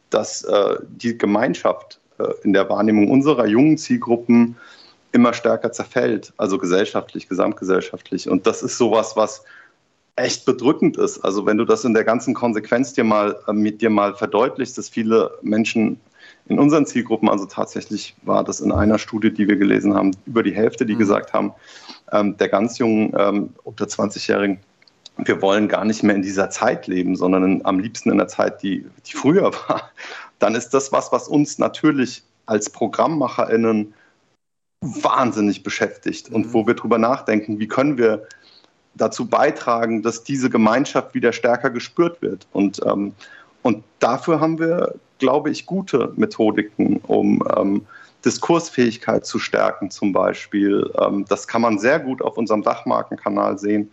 dass 0.09 0.43
äh, 0.43 0.75
die 0.87 1.17
Gemeinschaft 1.17 1.99
äh, 2.19 2.25
in 2.43 2.53
der 2.53 2.69
Wahrnehmung 2.69 3.09
unserer 3.09 3.47
jungen 3.47 3.77
Zielgruppen 3.77 4.57
immer 5.11 5.33
stärker 5.33 5.71
zerfällt, 5.71 6.33
also 6.37 6.57
gesellschaftlich, 6.57 7.27
gesamtgesellschaftlich. 7.27 8.29
Und 8.29 8.45
das 8.45 8.61
ist 8.61 8.77
sowas, 8.77 9.15
was 9.15 9.43
echt 10.15 10.45
bedrückend 10.45 10.97
ist. 10.97 11.19
Also 11.19 11.45
wenn 11.45 11.57
du 11.57 11.65
das 11.65 11.85
in 11.85 11.93
der 11.93 12.03
ganzen 12.03 12.33
Konsequenz 12.33 12.93
dir 12.93 13.03
mal 13.03 13.37
äh, 13.47 13.53
mit 13.53 13.81
dir 13.81 13.89
mal 13.89 14.15
verdeutlichst, 14.15 14.77
dass 14.77 14.89
viele 14.89 15.31
Menschen 15.41 15.99
in 16.47 16.59
unseren 16.59 16.85
Zielgruppen, 16.85 17.29
also 17.29 17.45
tatsächlich 17.45 18.15
war 18.23 18.43
das 18.43 18.59
in 18.59 18.71
einer 18.71 18.97
Studie, 18.97 19.31
die 19.31 19.47
wir 19.47 19.55
gelesen 19.55 19.93
haben, 19.93 20.11
über 20.25 20.43
die 20.43 20.53
Hälfte, 20.53 20.85
die 20.85 20.95
mhm. 20.95 20.99
gesagt 20.99 21.33
haben, 21.33 21.53
ähm, 22.11 22.37
der 22.37 22.49
ganz 22.49 22.77
jungen 22.77 23.13
ähm, 23.17 23.49
unter 23.63 23.85
20-Jährigen, 23.85 24.59
wir 25.17 25.41
wollen 25.41 25.67
gar 25.67 25.85
nicht 25.85 26.03
mehr 26.03 26.15
in 26.15 26.21
dieser 26.21 26.49
Zeit 26.49 26.87
leben, 26.87 27.15
sondern 27.15 27.43
in, 27.43 27.65
am 27.65 27.79
liebsten 27.79 28.09
in 28.09 28.17
der 28.17 28.27
Zeit, 28.27 28.61
die, 28.63 28.85
die 29.05 29.13
früher 29.13 29.53
war, 29.67 29.91
dann 30.39 30.55
ist 30.55 30.73
das 30.73 30.91
was, 30.91 31.11
was 31.11 31.27
uns 31.27 31.59
natürlich 31.59 32.23
als 32.45 32.69
ProgrammmacherInnen 32.69 33.93
wahnsinnig 34.81 35.63
beschäftigt 35.63 36.29
und 36.29 36.47
mhm. 36.47 36.53
wo 36.53 36.67
wir 36.67 36.73
drüber 36.73 36.97
nachdenken, 36.97 37.59
wie 37.59 37.67
können 37.67 37.97
wir 37.97 38.27
dazu 38.95 39.27
beitragen, 39.27 40.01
dass 40.01 40.23
diese 40.23 40.49
Gemeinschaft 40.49 41.13
wieder 41.13 41.31
stärker 41.33 41.69
gespürt 41.69 42.21
wird. 42.21 42.47
Und, 42.51 42.81
ähm, 42.85 43.13
und 43.61 43.83
dafür 43.99 44.39
haben 44.39 44.59
wir, 44.59 44.95
glaube 45.19 45.49
ich, 45.51 45.65
gute 45.65 46.13
Methodiken, 46.15 46.97
um 47.07 47.43
ähm, 47.55 47.85
Diskursfähigkeit 48.25 49.25
zu 49.25 49.39
stärken 49.39 49.91
zum 49.91 50.11
Beispiel. 50.11 50.91
Ähm, 50.99 51.25
das 51.27 51.47
kann 51.47 51.61
man 51.61 51.79
sehr 51.79 51.99
gut 51.99 52.21
auf 52.21 52.37
unserem 52.37 52.63
Dachmarkenkanal 52.63 53.57
sehen, 53.57 53.89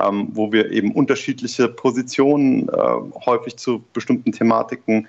ähm, 0.00 0.28
wo 0.32 0.52
wir 0.52 0.70
eben 0.70 0.92
unterschiedliche 0.92 1.68
Positionen 1.68 2.68
äh, 2.68 3.26
häufig 3.26 3.56
zu 3.56 3.84
bestimmten 3.92 4.32
Thematiken 4.32 5.08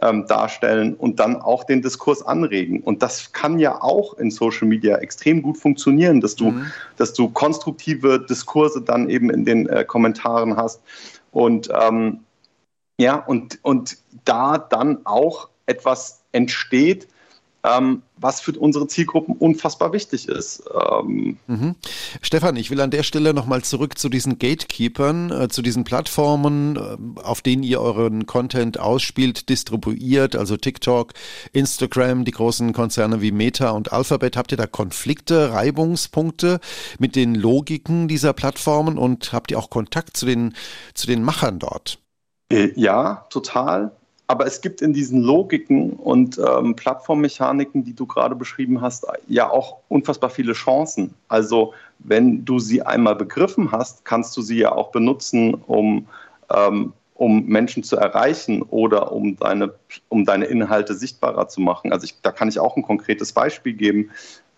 ähm, 0.00 0.26
darstellen 0.26 0.94
und 0.94 1.20
dann 1.20 1.36
auch 1.36 1.64
den 1.64 1.82
Diskurs 1.82 2.22
anregen. 2.22 2.80
Und 2.80 3.02
das 3.02 3.32
kann 3.32 3.58
ja 3.58 3.82
auch 3.82 4.14
in 4.14 4.30
Social 4.30 4.66
Media 4.66 4.96
extrem 4.96 5.42
gut 5.42 5.58
funktionieren, 5.58 6.20
dass 6.20 6.34
du, 6.34 6.52
mhm. 6.52 6.66
dass 6.96 7.12
du 7.12 7.28
konstruktive 7.28 8.24
Diskurse 8.24 8.82
dann 8.82 9.08
eben 9.08 9.30
in 9.30 9.44
den 9.44 9.68
äh, 9.68 9.84
Kommentaren 9.84 10.56
hast. 10.56 10.82
Und 11.30 11.68
ähm, 11.78 12.20
ja, 12.98 13.16
und, 13.16 13.58
und 13.62 13.98
da 14.24 14.58
dann 14.58 15.04
auch 15.04 15.48
etwas 15.66 16.22
entsteht, 16.32 17.08
ähm, 17.64 18.02
was 18.16 18.40
für 18.40 18.52
unsere 18.58 18.88
Zielgruppen 18.88 19.36
unfassbar 19.36 19.92
wichtig 19.92 20.28
ist. 20.28 20.64
Ähm 20.90 21.38
mhm. 21.46 21.76
Stefan, 22.20 22.56
ich 22.56 22.70
will 22.70 22.80
an 22.80 22.90
der 22.90 23.04
Stelle 23.04 23.34
nochmal 23.34 23.62
zurück 23.62 23.98
zu 23.98 24.08
diesen 24.08 24.38
Gatekeepern, 24.38 25.30
äh, 25.30 25.48
zu 25.48 25.62
diesen 25.62 25.84
Plattformen, 25.84 26.76
äh, 26.76 27.20
auf 27.20 27.40
denen 27.40 27.62
ihr 27.62 27.80
euren 27.80 28.26
Content 28.26 28.80
ausspielt, 28.80 29.48
distribuiert, 29.48 30.34
also 30.34 30.56
TikTok, 30.56 31.12
Instagram, 31.52 32.24
die 32.24 32.32
großen 32.32 32.72
Konzerne 32.72 33.20
wie 33.22 33.32
Meta 33.32 33.70
und 33.70 33.92
Alphabet. 33.92 34.36
Habt 34.36 34.52
ihr 34.52 34.58
da 34.58 34.66
Konflikte, 34.66 35.52
Reibungspunkte 35.52 36.58
mit 36.98 37.14
den 37.14 37.34
Logiken 37.34 38.08
dieser 38.08 38.32
Plattformen 38.32 38.98
und 38.98 39.32
habt 39.32 39.52
ihr 39.52 39.58
auch 39.58 39.70
Kontakt 39.70 40.16
zu 40.16 40.26
den, 40.26 40.54
zu 40.94 41.06
den 41.06 41.22
Machern 41.22 41.60
dort? 41.60 41.98
Äh, 42.50 42.72
ja, 42.74 43.26
total. 43.30 43.92
Aber 44.32 44.46
es 44.46 44.62
gibt 44.62 44.80
in 44.80 44.94
diesen 44.94 45.20
Logiken 45.20 45.90
und 45.90 46.38
ähm, 46.38 46.74
Plattformmechaniken, 46.74 47.84
die 47.84 47.92
du 47.92 48.06
gerade 48.06 48.34
beschrieben 48.34 48.80
hast, 48.80 49.06
ja 49.28 49.50
auch 49.50 49.80
unfassbar 49.90 50.30
viele 50.30 50.54
Chancen. 50.54 51.12
Also 51.28 51.74
wenn 51.98 52.42
du 52.42 52.58
sie 52.58 52.80
einmal 52.80 53.14
begriffen 53.14 53.72
hast, 53.72 54.06
kannst 54.06 54.34
du 54.34 54.40
sie 54.40 54.56
ja 54.56 54.72
auch 54.72 54.90
benutzen, 54.90 55.52
um, 55.52 56.06
ähm, 56.48 56.94
um 57.12 57.44
Menschen 57.44 57.82
zu 57.82 57.98
erreichen 57.98 58.62
oder 58.62 59.12
um 59.12 59.36
deine, 59.36 59.74
um 60.08 60.24
deine 60.24 60.46
Inhalte 60.46 60.94
sichtbarer 60.94 61.48
zu 61.48 61.60
machen. 61.60 61.92
Also 61.92 62.04
ich, 62.04 62.18
da 62.22 62.32
kann 62.32 62.48
ich 62.48 62.58
auch 62.58 62.78
ein 62.78 62.82
konkretes 62.82 63.32
Beispiel 63.32 63.74
geben. 63.74 64.12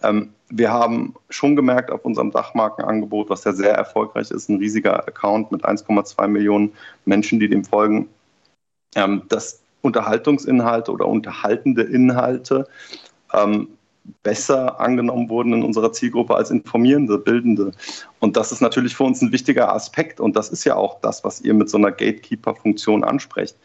Ähm, 0.05 0.35
wir 0.51 0.71
haben 0.71 1.17
schon 1.31 1.57
gemerkt 1.57 1.91
auf 1.91 2.05
unserem 2.05 2.31
Dachmarkenangebot, 2.31 3.29
was 3.29 3.43
ja 3.43 3.53
sehr 3.53 3.75
erfolgreich 3.75 4.31
ist, 4.31 4.49
ein 4.49 4.59
riesiger 4.59 5.09
Account 5.09 5.51
mit 5.51 5.65
1,2 5.65 6.29
Millionen 6.29 6.75
Menschen, 7.07 7.41
die 7.41 7.49
dem 7.49 7.65
folgen, 7.65 8.09
ähm, 8.95 9.23
dass 9.29 9.64
Unterhaltungsinhalte 9.85 10.91
oder 10.91 11.07
unterhaltende 11.07 11.83
Inhalte 11.83 12.67
ähm, 13.33 13.69
besser 14.23 14.81
angenommen 14.81 15.29
wurden 15.29 15.53
in 15.53 15.63
unserer 15.63 15.93
Zielgruppe 15.93 16.35
als 16.35 16.51
informierende, 16.51 17.19
bildende. 17.19 17.73
Und 18.21 18.37
das 18.37 18.53
ist 18.53 18.61
natürlich 18.61 18.95
für 18.97 19.05
uns 19.05 19.23
ein 19.23 19.33
wichtiger 19.33 19.73
Aspekt. 19.73 20.21
Und 20.21 20.37
das 20.37 20.51
ist 20.51 20.65
ja 20.65 20.77
auch 20.77 21.01
das, 21.01 21.25
was 21.25 21.41
ihr 21.41 21.55
mit 21.55 21.71
so 21.71 21.79
einer 21.79 21.91
Gatekeeper-Funktion 21.91 23.05
ansprecht. 23.05 23.57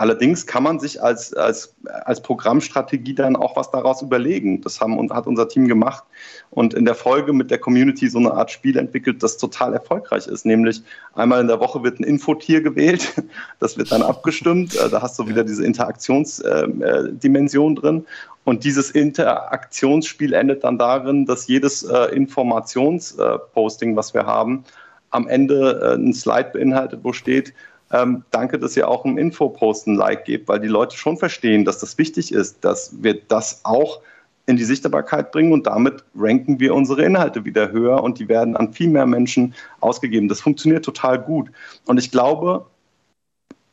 Allerdings 0.00 0.46
kann 0.46 0.62
man 0.62 0.78
sich 0.78 1.02
als, 1.02 1.34
als, 1.34 1.74
als 1.84 2.22
Programmstrategie 2.22 3.14
dann 3.14 3.36
auch 3.36 3.54
was 3.54 3.70
daraus 3.70 4.00
überlegen. 4.00 4.62
Das 4.62 4.80
haben, 4.80 5.12
hat 5.12 5.26
unser 5.26 5.46
Team 5.46 5.68
gemacht 5.68 6.04
und 6.48 6.72
in 6.72 6.86
der 6.86 6.94
Folge 6.94 7.34
mit 7.34 7.50
der 7.50 7.58
Community 7.58 8.08
so 8.08 8.18
eine 8.18 8.32
Art 8.32 8.50
Spiel 8.50 8.78
entwickelt, 8.78 9.22
das 9.22 9.36
total 9.36 9.74
erfolgreich 9.74 10.26
ist. 10.26 10.46
Nämlich 10.46 10.82
einmal 11.12 11.42
in 11.42 11.48
der 11.48 11.60
Woche 11.60 11.82
wird 11.82 12.00
ein 12.00 12.04
Infotier 12.04 12.62
gewählt, 12.62 13.12
das 13.58 13.76
wird 13.76 13.92
dann 13.92 14.00
abgestimmt. 14.00 14.74
Äh, 14.74 14.88
da 14.88 15.02
hast 15.02 15.18
du 15.18 15.28
wieder 15.28 15.44
diese 15.44 15.66
Interaktionsdimension 15.66 17.76
drin. 17.76 18.06
Und 18.44 18.64
dieses 18.64 18.92
Interaktionsspiel 18.92 20.32
endet 20.32 20.64
dann 20.64 20.78
darin, 20.78 21.26
dass 21.26 21.46
jedes 21.46 21.82
äh, 21.82 22.06
Informationsposting, 22.06 23.96
was 23.96 24.14
wir 24.14 24.24
haben, 24.24 24.64
am 25.10 25.28
Ende 25.28 25.78
äh, 25.82 25.96
ein 25.96 26.14
Slide 26.14 26.52
beinhaltet, 26.54 27.00
wo 27.02 27.12
steht, 27.12 27.52
ähm, 27.92 28.24
danke, 28.30 28.58
dass 28.58 28.76
ihr 28.76 28.88
auch 28.88 29.04
im 29.04 29.18
Infopost 29.18 29.86
ein 29.86 29.96
Like 29.96 30.24
gebt, 30.24 30.48
weil 30.48 30.60
die 30.60 30.68
Leute 30.68 30.96
schon 30.96 31.16
verstehen, 31.16 31.64
dass 31.64 31.78
das 31.78 31.98
wichtig 31.98 32.32
ist, 32.32 32.64
dass 32.64 33.02
wir 33.02 33.20
das 33.28 33.60
auch 33.64 34.00
in 34.46 34.56
die 34.56 34.64
Sichtbarkeit 34.64 35.32
bringen 35.32 35.52
und 35.52 35.66
damit 35.66 36.04
ranken 36.16 36.60
wir 36.60 36.74
unsere 36.74 37.04
Inhalte 37.04 37.44
wieder 37.44 37.70
höher 37.70 38.02
und 38.02 38.18
die 38.18 38.28
werden 38.28 38.56
an 38.56 38.72
viel 38.72 38.88
mehr 38.88 39.06
Menschen 39.06 39.54
ausgegeben. 39.80 40.28
Das 40.28 40.40
funktioniert 40.40 40.84
total 40.84 41.20
gut. 41.20 41.50
Und 41.86 41.98
ich 41.98 42.10
glaube, 42.10 42.66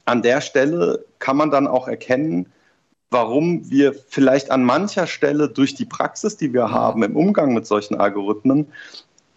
an 0.06 0.22
der 0.22 0.42
Stelle 0.42 1.04
kann 1.20 1.38
man 1.38 1.52
dann 1.52 1.68
auch 1.68 1.88
erkennen, 1.88 2.48
warum 3.10 3.70
wir 3.70 3.94
vielleicht 3.94 4.52
an 4.52 4.64
mancher 4.64 5.08
Stelle 5.08 5.50
durch 5.50 5.76
die 5.76 5.86
Praxis, 5.86 6.38
die 6.38 6.54
wir 6.54 6.72
haben 6.72 7.04
im 7.04 7.16
Umgang 7.16 7.54
mit 7.54 7.66
solchen 7.66 7.96
Algorithmen, 7.96 8.68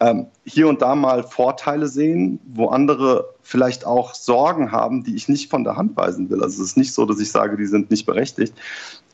ähm, 0.01 0.25
hier 0.45 0.67
und 0.67 0.81
da 0.81 0.95
mal 0.95 1.21
Vorteile 1.23 1.87
sehen, 1.87 2.39
wo 2.53 2.69
andere 2.69 3.35
vielleicht 3.43 3.85
auch 3.85 4.15
Sorgen 4.15 4.71
haben, 4.71 5.03
die 5.03 5.15
ich 5.15 5.29
nicht 5.29 5.49
von 5.49 5.63
der 5.63 5.77
Hand 5.77 5.95
weisen 5.95 6.27
will. 6.31 6.41
Also 6.41 6.63
es 6.63 6.69
ist 6.69 6.77
nicht 6.77 6.91
so, 6.91 7.05
dass 7.05 7.19
ich 7.19 7.31
sage, 7.31 7.55
die 7.55 7.67
sind 7.67 7.91
nicht 7.91 8.07
berechtigt. 8.07 8.55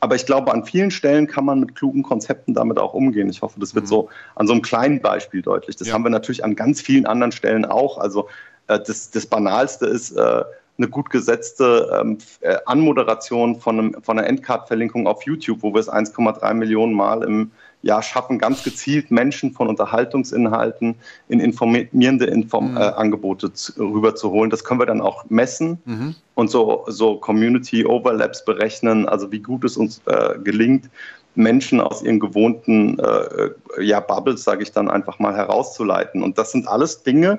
Aber 0.00 0.16
ich 0.16 0.24
glaube, 0.24 0.50
an 0.50 0.64
vielen 0.64 0.90
Stellen 0.90 1.26
kann 1.26 1.44
man 1.44 1.60
mit 1.60 1.74
klugen 1.74 2.02
Konzepten 2.02 2.54
damit 2.54 2.78
auch 2.78 2.94
umgehen. 2.94 3.28
Ich 3.28 3.42
hoffe, 3.42 3.60
das 3.60 3.74
wird 3.74 3.84
mhm. 3.84 3.88
so 3.88 4.08
an 4.34 4.46
so 4.46 4.54
einem 4.54 4.62
kleinen 4.62 5.02
Beispiel 5.02 5.42
deutlich. 5.42 5.76
Das 5.76 5.88
ja. 5.88 5.94
haben 5.94 6.04
wir 6.04 6.10
natürlich 6.10 6.42
an 6.42 6.56
ganz 6.56 6.80
vielen 6.80 7.04
anderen 7.04 7.32
Stellen 7.32 7.66
auch. 7.66 7.98
Also 7.98 8.28
äh, 8.68 8.80
das, 8.80 9.10
das 9.10 9.26
Banalste 9.26 9.84
ist, 9.84 10.12
äh, 10.12 10.42
eine 10.78 10.88
gut 10.88 11.10
gesetzte 11.10 12.16
äh, 12.40 12.56
Anmoderation 12.64 13.60
von, 13.60 13.78
einem, 13.78 14.02
von 14.02 14.18
einer 14.18 14.28
Endcard-Verlinkung 14.28 15.06
auf 15.06 15.22
YouTube, 15.24 15.58
wo 15.62 15.74
wir 15.74 15.80
es 15.80 15.90
1,3 15.90 16.54
Millionen 16.54 16.94
Mal 16.94 17.24
im 17.24 17.50
Jahr 17.82 18.02
schaffen, 18.02 18.38
ganz 18.38 18.64
gezielt 18.64 19.10
Menschen 19.10 19.52
von 19.52 19.68
Unterhaltungsinhalten 19.68 20.96
in 21.28 21.40
informierende 21.40 22.26
Inform 22.26 22.72
mhm. 22.72 22.76
äh, 22.76 22.80
Angebote 22.80 23.52
zu, 23.52 23.72
rüberzuholen. 23.78 24.50
Das 24.50 24.64
können 24.64 24.80
wir 24.80 24.86
dann 24.86 25.00
auch 25.00 25.24
messen 25.28 25.78
mhm. 25.84 26.14
und 26.34 26.50
so, 26.50 26.84
so 26.88 27.16
Community 27.16 27.86
Overlaps 27.86 28.44
berechnen, 28.44 29.08
also 29.08 29.30
wie 29.30 29.40
gut 29.40 29.64
es 29.64 29.76
uns 29.76 30.00
äh, 30.06 30.38
gelingt, 30.42 30.90
Menschen 31.34 31.80
aus 31.80 32.02
ihren 32.02 32.18
gewohnten 32.18 32.98
äh, 32.98 33.50
ja, 33.80 34.00
Bubbles, 34.00 34.42
sage 34.42 34.64
ich 34.64 34.72
dann 34.72 34.90
einfach 34.90 35.20
mal, 35.20 35.36
herauszuleiten. 35.36 36.22
Und 36.22 36.36
das 36.36 36.50
sind 36.50 36.66
alles 36.66 37.04
Dinge, 37.04 37.38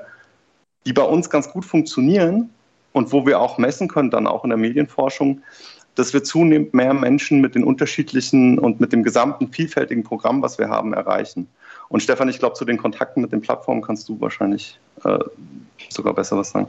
die 0.86 0.94
bei 0.94 1.04
uns 1.04 1.30
ganz 1.30 1.52
gut 1.52 1.66
funktionieren, 1.66 2.50
und 2.92 3.12
wo 3.12 3.26
wir 3.26 3.40
auch 3.40 3.58
messen 3.58 3.88
können, 3.88 4.10
dann 4.10 4.28
auch 4.28 4.44
in 4.44 4.50
der 4.50 4.58
Medienforschung, 4.58 5.42
dass 5.96 6.14
wir 6.14 6.24
zunehmend 6.24 6.74
mehr 6.74 6.94
Menschen 6.94 7.42
mit 7.42 7.56
den 7.56 7.64
unterschiedlichen 7.64 8.60
und 8.60 8.80
mit 8.80 8.94
dem 8.94 9.04
gesamten 9.04 9.52
vielfältigen 9.52 10.04
Programm, 10.04 10.42
was 10.42 10.58
wir 10.58 10.70
haben, 10.70 10.94
erreichen. 10.94 11.48
Und 11.90 12.02
Stefan, 12.02 12.30
ich 12.30 12.40
glaube, 12.40 12.56
zu 12.56 12.66
den 12.66 12.78
Kontakten 12.78 13.22
mit 13.22 13.32
den 13.32 13.42
Plattformen 13.42 13.82
kannst 13.82 14.08
du 14.08 14.22
wahrscheinlich 14.22 14.80
äh, 15.04 15.20
sogar 15.90 16.14
besser 16.14 16.38
was 16.38 16.52
sagen. 16.52 16.68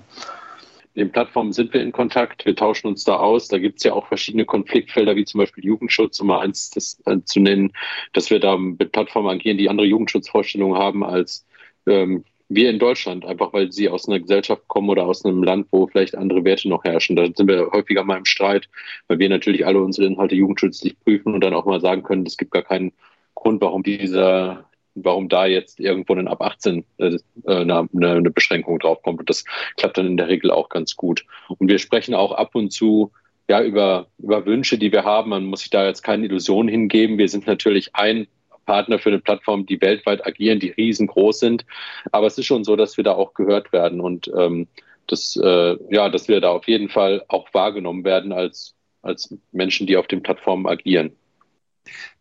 Mit 0.94 1.06
den 1.06 1.12
Plattformen 1.12 1.52
sind 1.52 1.72
wir 1.72 1.82
in 1.82 1.92
Kontakt, 1.92 2.46
wir 2.46 2.56
tauschen 2.56 2.88
uns 2.88 3.04
da 3.04 3.16
aus. 3.16 3.48
Da 3.48 3.58
gibt 3.58 3.78
es 3.78 3.84
ja 3.84 3.92
auch 3.92 4.08
verschiedene 4.08 4.44
Konfliktfelder, 4.44 5.14
wie 5.14 5.24
zum 5.24 5.38
Beispiel 5.38 5.64
Jugendschutz, 5.64 6.18
um 6.20 6.28
mal 6.28 6.40
eins 6.40 6.70
das, 6.70 7.00
äh, 7.06 7.18
zu 7.24 7.38
nennen, 7.38 7.72
dass 8.12 8.30
wir 8.30 8.40
da 8.40 8.56
mit 8.56 8.92
Plattformen 8.92 9.28
agieren, 9.28 9.58
die 9.58 9.68
andere 9.68 9.86
Jugendschutzvorstellungen 9.86 10.78
haben 10.78 11.04
als 11.04 11.46
ähm, 11.86 12.24
wir 12.50 12.68
in 12.68 12.80
Deutschland, 12.80 13.24
einfach 13.24 13.52
weil 13.52 13.70
sie 13.70 13.88
aus 13.88 14.08
einer 14.08 14.18
Gesellschaft 14.18 14.66
kommen 14.66 14.90
oder 14.90 15.06
aus 15.06 15.24
einem 15.24 15.42
Land, 15.42 15.68
wo 15.70 15.86
vielleicht 15.86 16.16
andere 16.16 16.44
Werte 16.44 16.68
noch 16.68 16.82
herrschen. 16.82 17.14
Da 17.14 17.24
sind 17.24 17.46
wir 17.46 17.70
häufiger 17.70 18.02
mal 18.02 18.18
im 18.18 18.24
Streit, 18.24 18.68
weil 19.06 19.20
wir 19.20 19.28
natürlich 19.28 19.64
alle 19.64 19.80
unsere 19.80 20.08
Inhalte 20.08 20.34
jugendschutzlich 20.34 20.98
prüfen 20.98 21.32
und 21.32 21.42
dann 21.42 21.54
auch 21.54 21.64
mal 21.64 21.80
sagen 21.80 22.02
können, 22.02 22.26
es 22.26 22.36
gibt 22.36 22.50
gar 22.50 22.64
keinen 22.64 22.92
Grund, 23.36 23.60
warum 23.60 23.84
dieser, 23.84 24.64
warum 24.96 25.28
da 25.28 25.46
jetzt 25.46 25.78
irgendwo 25.78 26.14
ein 26.14 26.26
ab 26.26 26.42
18 26.42 26.84
äh, 26.98 27.18
eine, 27.46 27.88
eine 27.94 28.30
Beschränkung 28.30 28.80
draufkommt. 28.80 29.20
Und 29.20 29.30
das 29.30 29.44
klappt 29.76 29.96
dann 29.96 30.08
in 30.08 30.16
der 30.16 30.28
Regel 30.28 30.50
auch 30.50 30.68
ganz 30.70 30.96
gut. 30.96 31.24
Und 31.56 31.68
wir 31.68 31.78
sprechen 31.78 32.14
auch 32.14 32.32
ab 32.32 32.56
und 32.56 32.72
zu 32.72 33.12
ja, 33.48 33.62
über, 33.62 34.08
über 34.18 34.44
Wünsche, 34.44 34.76
die 34.76 34.90
wir 34.90 35.04
haben. 35.04 35.30
Man 35.30 35.44
muss 35.44 35.60
sich 35.60 35.70
da 35.70 35.86
jetzt 35.86 36.02
keine 36.02 36.26
Illusionen 36.26 36.68
hingeben. 36.68 37.16
Wir 37.16 37.28
sind 37.28 37.46
natürlich 37.46 37.94
ein 37.94 38.26
Partner 38.70 39.00
für 39.00 39.08
eine 39.08 39.18
Plattform, 39.18 39.66
die 39.66 39.80
weltweit 39.80 40.24
agieren, 40.24 40.60
die 40.60 40.70
riesengroß 40.70 41.40
sind. 41.40 41.66
Aber 42.12 42.28
es 42.28 42.38
ist 42.38 42.46
schon 42.46 42.62
so, 42.62 42.76
dass 42.76 42.96
wir 42.96 43.02
da 43.02 43.14
auch 43.14 43.34
gehört 43.34 43.72
werden. 43.72 44.00
Und 44.00 44.30
ähm, 44.38 44.68
dass, 45.08 45.34
äh, 45.34 45.76
ja, 45.90 46.08
dass 46.08 46.28
wir 46.28 46.40
da 46.40 46.50
auf 46.50 46.68
jeden 46.68 46.88
Fall 46.88 47.24
auch 47.26 47.52
wahrgenommen 47.52 48.04
werden 48.04 48.30
als, 48.32 48.76
als 49.02 49.34
Menschen, 49.50 49.88
die 49.88 49.96
auf 49.96 50.06
den 50.06 50.22
Plattformen 50.22 50.68
agieren. 50.68 51.16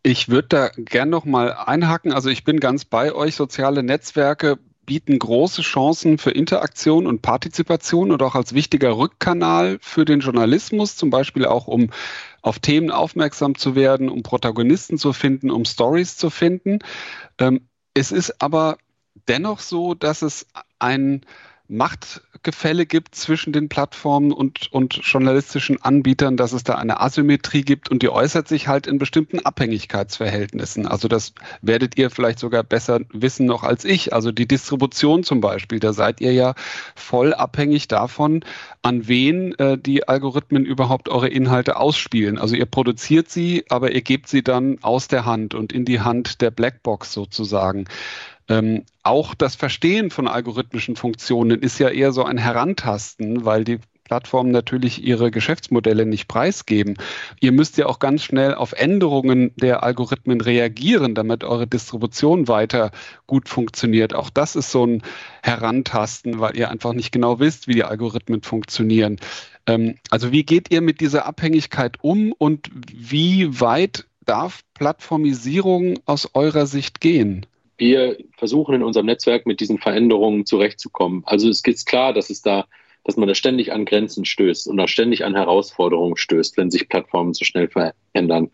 Ich 0.02 0.28
würde 0.28 0.48
da 0.48 0.70
gern 0.76 1.08
noch 1.08 1.24
mal 1.24 1.52
einhaken. 1.52 2.12
Also 2.12 2.30
ich 2.30 2.42
bin 2.42 2.58
ganz 2.58 2.84
bei 2.84 3.14
euch. 3.14 3.36
Soziale 3.36 3.84
Netzwerke 3.84 4.58
bieten 4.90 5.20
große 5.20 5.62
Chancen 5.62 6.18
für 6.18 6.32
Interaktion 6.32 7.06
und 7.06 7.22
Partizipation 7.22 8.10
und 8.10 8.24
auch 8.24 8.34
als 8.34 8.54
wichtiger 8.54 8.98
Rückkanal 8.98 9.78
für 9.80 10.04
den 10.04 10.18
Journalismus, 10.18 10.96
zum 10.96 11.10
Beispiel 11.10 11.46
auch 11.46 11.68
um 11.68 11.90
auf 12.42 12.58
Themen 12.58 12.90
aufmerksam 12.90 13.54
zu 13.54 13.76
werden, 13.76 14.08
um 14.08 14.24
Protagonisten 14.24 14.98
zu 14.98 15.12
finden, 15.12 15.52
um 15.52 15.64
Stories 15.64 16.16
zu 16.16 16.28
finden. 16.28 16.80
Ähm, 17.38 17.68
es 17.94 18.10
ist 18.10 18.42
aber 18.42 18.78
dennoch 19.28 19.60
so, 19.60 19.94
dass 19.94 20.22
es 20.22 20.48
ein 20.80 21.20
Machtgefälle 22.40 22.86
gibt 22.86 23.14
zwischen 23.14 23.52
den 23.52 23.68
Plattformen 23.68 24.32
und, 24.32 24.72
und 24.72 24.94
journalistischen 25.02 25.82
Anbietern, 25.82 26.38
dass 26.38 26.54
es 26.54 26.64
da 26.64 26.76
eine 26.76 26.98
Asymmetrie 26.98 27.60
gibt 27.60 27.90
und 27.90 28.02
die 28.02 28.08
äußert 28.08 28.48
sich 28.48 28.66
halt 28.66 28.86
in 28.86 28.96
bestimmten 28.96 29.40
Abhängigkeitsverhältnissen. 29.40 30.86
Also 30.86 31.06
das 31.06 31.34
werdet 31.60 31.98
ihr 31.98 32.08
vielleicht 32.08 32.38
sogar 32.38 32.62
besser 32.62 33.00
wissen 33.12 33.44
noch 33.44 33.62
als 33.62 33.84
ich. 33.84 34.14
Also 34.14 34.32
die 34.32 34.48
Distribution 34.48 35.22
zum 35.22 35.42
Beispiel, 35.42 35.80
da 35.80 35.92
seid 35.92 36.22
ihr 36.22 36.32
ja 36.32 36.54
voll 36.94 37.34
abhängig 37.34 37.88
davon, 37.88 38.42
an 38.80 39.06
wen 39.06 39.54
äh, 39.58 39.76
die 39.76 40.08
Algorithmen 40.08 40.64
überhaupt 40.64 41.10
eure 41.10 41.28
Inhalte 41.28 41.76
ausspielen. 41.76 42.38
Also 42.38 42.56
ihr 42.56 42.64
produziert 42.64 43.28
sie, 43.30 43.66
aber 43.68 43.92
ihr 43.92 44.00
gebt 44.00 44.28
sie 44.28 44.42
dann 44.42 44.78
aus 44.80 45.08
der 45.08 45.26
Hand 45.26 45.52
und 45.52 45.74
in 45.74 45.84
die 45.84 46.00
Hand 46.00 46.40
der 46.40 46.50
Blackbox 46.50 47.12
sozusagen. 47.12 47.84
Ähm, 48.50 48.84
auch 49.04 49.34
das 49.34 49.54
Verstehen 49.54 50.10
von 50.10 50.26
algorithmischen 50.28 50.96
Funktionen 50.96 51.62
ist 51.62 51.78
ja 51.78 51.88
eher 51.88 52.10
so 52.12 52.24
ein 52.24 52.36
Herantasten, 52.36 53.44
weil 53.44 53.64
die 53.64 53.78
Plattformen 54.02 54.50
natürlich 54.50 55.04
ihre 55.04 55.30
Geschäftsmodelle 55.30 56.04
nicht 56.04 56.26
preisgeben. 56.26 56.96
Ihr 57.38 57.52
müsst 57.52 57.78
ja 57.78 57.86
auch 57.86 58.00
ganz 58.00 58.24
schnell 58.24 58.54
auf 58.54 58.72
Änderungen 58.72 59.52
der 59.54 59.84
Algorithmen 59.84 60.40
reagieren, 60.40 61.14
damit 61.14 61.44
eure 61.44 61.68
Distribution 61.68 62.48
weiter 62.48 62.90
gut 63.28 63.48
funktioniert. 63.48 64.12
Auch 64.12 64.28
das 64.28 64.56
ist 64.56 64.72
so 64.72 64.84
ein 64.84 65.02
Herantasten, 65.44 66.40
weil 66.40 66.56
ihr 66.56 66.72
einfach 66.72 66.92
nicht 66.92 67.12
genau 67.12 67.38
wisst, 67.38 67.68
wie 67.68 67.74
die 67.74 67.84
Algorithmen 67.84 68.42
funktionieren. 68.42 69.20
Ähm, 69.66 69.94
also 70.10 70.32
wie 70.32 70.42
geht 70.42 70.72
ihr 70.72 70.80
mit 70.80 71.00
dieser 71.00 71.24
Abhängigkeit 71.24 71.98
um 72.02 72.32
und 72.32 72.68
wie 72.92 73.60
weit 73.60 74.06
darf 74.26 74.62
Plattformisierung 74.74 76.00
aus 76.04 76.30
eurer 76.34 76.66
Sicht 76.66 77.00
gehen? 77.00 77.46
Wir 77.80 78.18
versuchen 78.36 78.74
in 78.74 78.82
unserem 78.82 79.06
Netzwerk 79.06 79.46
mit 79.46 79.60
diesen 79.60 79.78
Veränderungen 79.78 80.46
zurechtzukommen. 80.46 81.22
Also 81.26 81.48
es 81.48 81.62
ist 81.64 81.86
klar, 81.86 82.12
dass 82.12 82.30
es 82.30 82.42
da, 82.42 82.66
dass 83.04 83.16
man 83.16 83.26
da 83.26 83.34
ständig 83.34 83.72
an 83.72 83.86
Grenzen 83.86 84.24
stößt 84.24 84.68
und 84.68 84.76
da 84.76 84.86
ständig 84.86 85.24
an 85.24 85.34
Herausforderungen 85.34 86.16
stößt, 86.16 86.56
wenn 86.56 86.70
sich 86.70 86.88
Plattformen 86.88 87.34
so 87.34 87.44
schnell 87.44 87.68
verändern. 87.68 88.50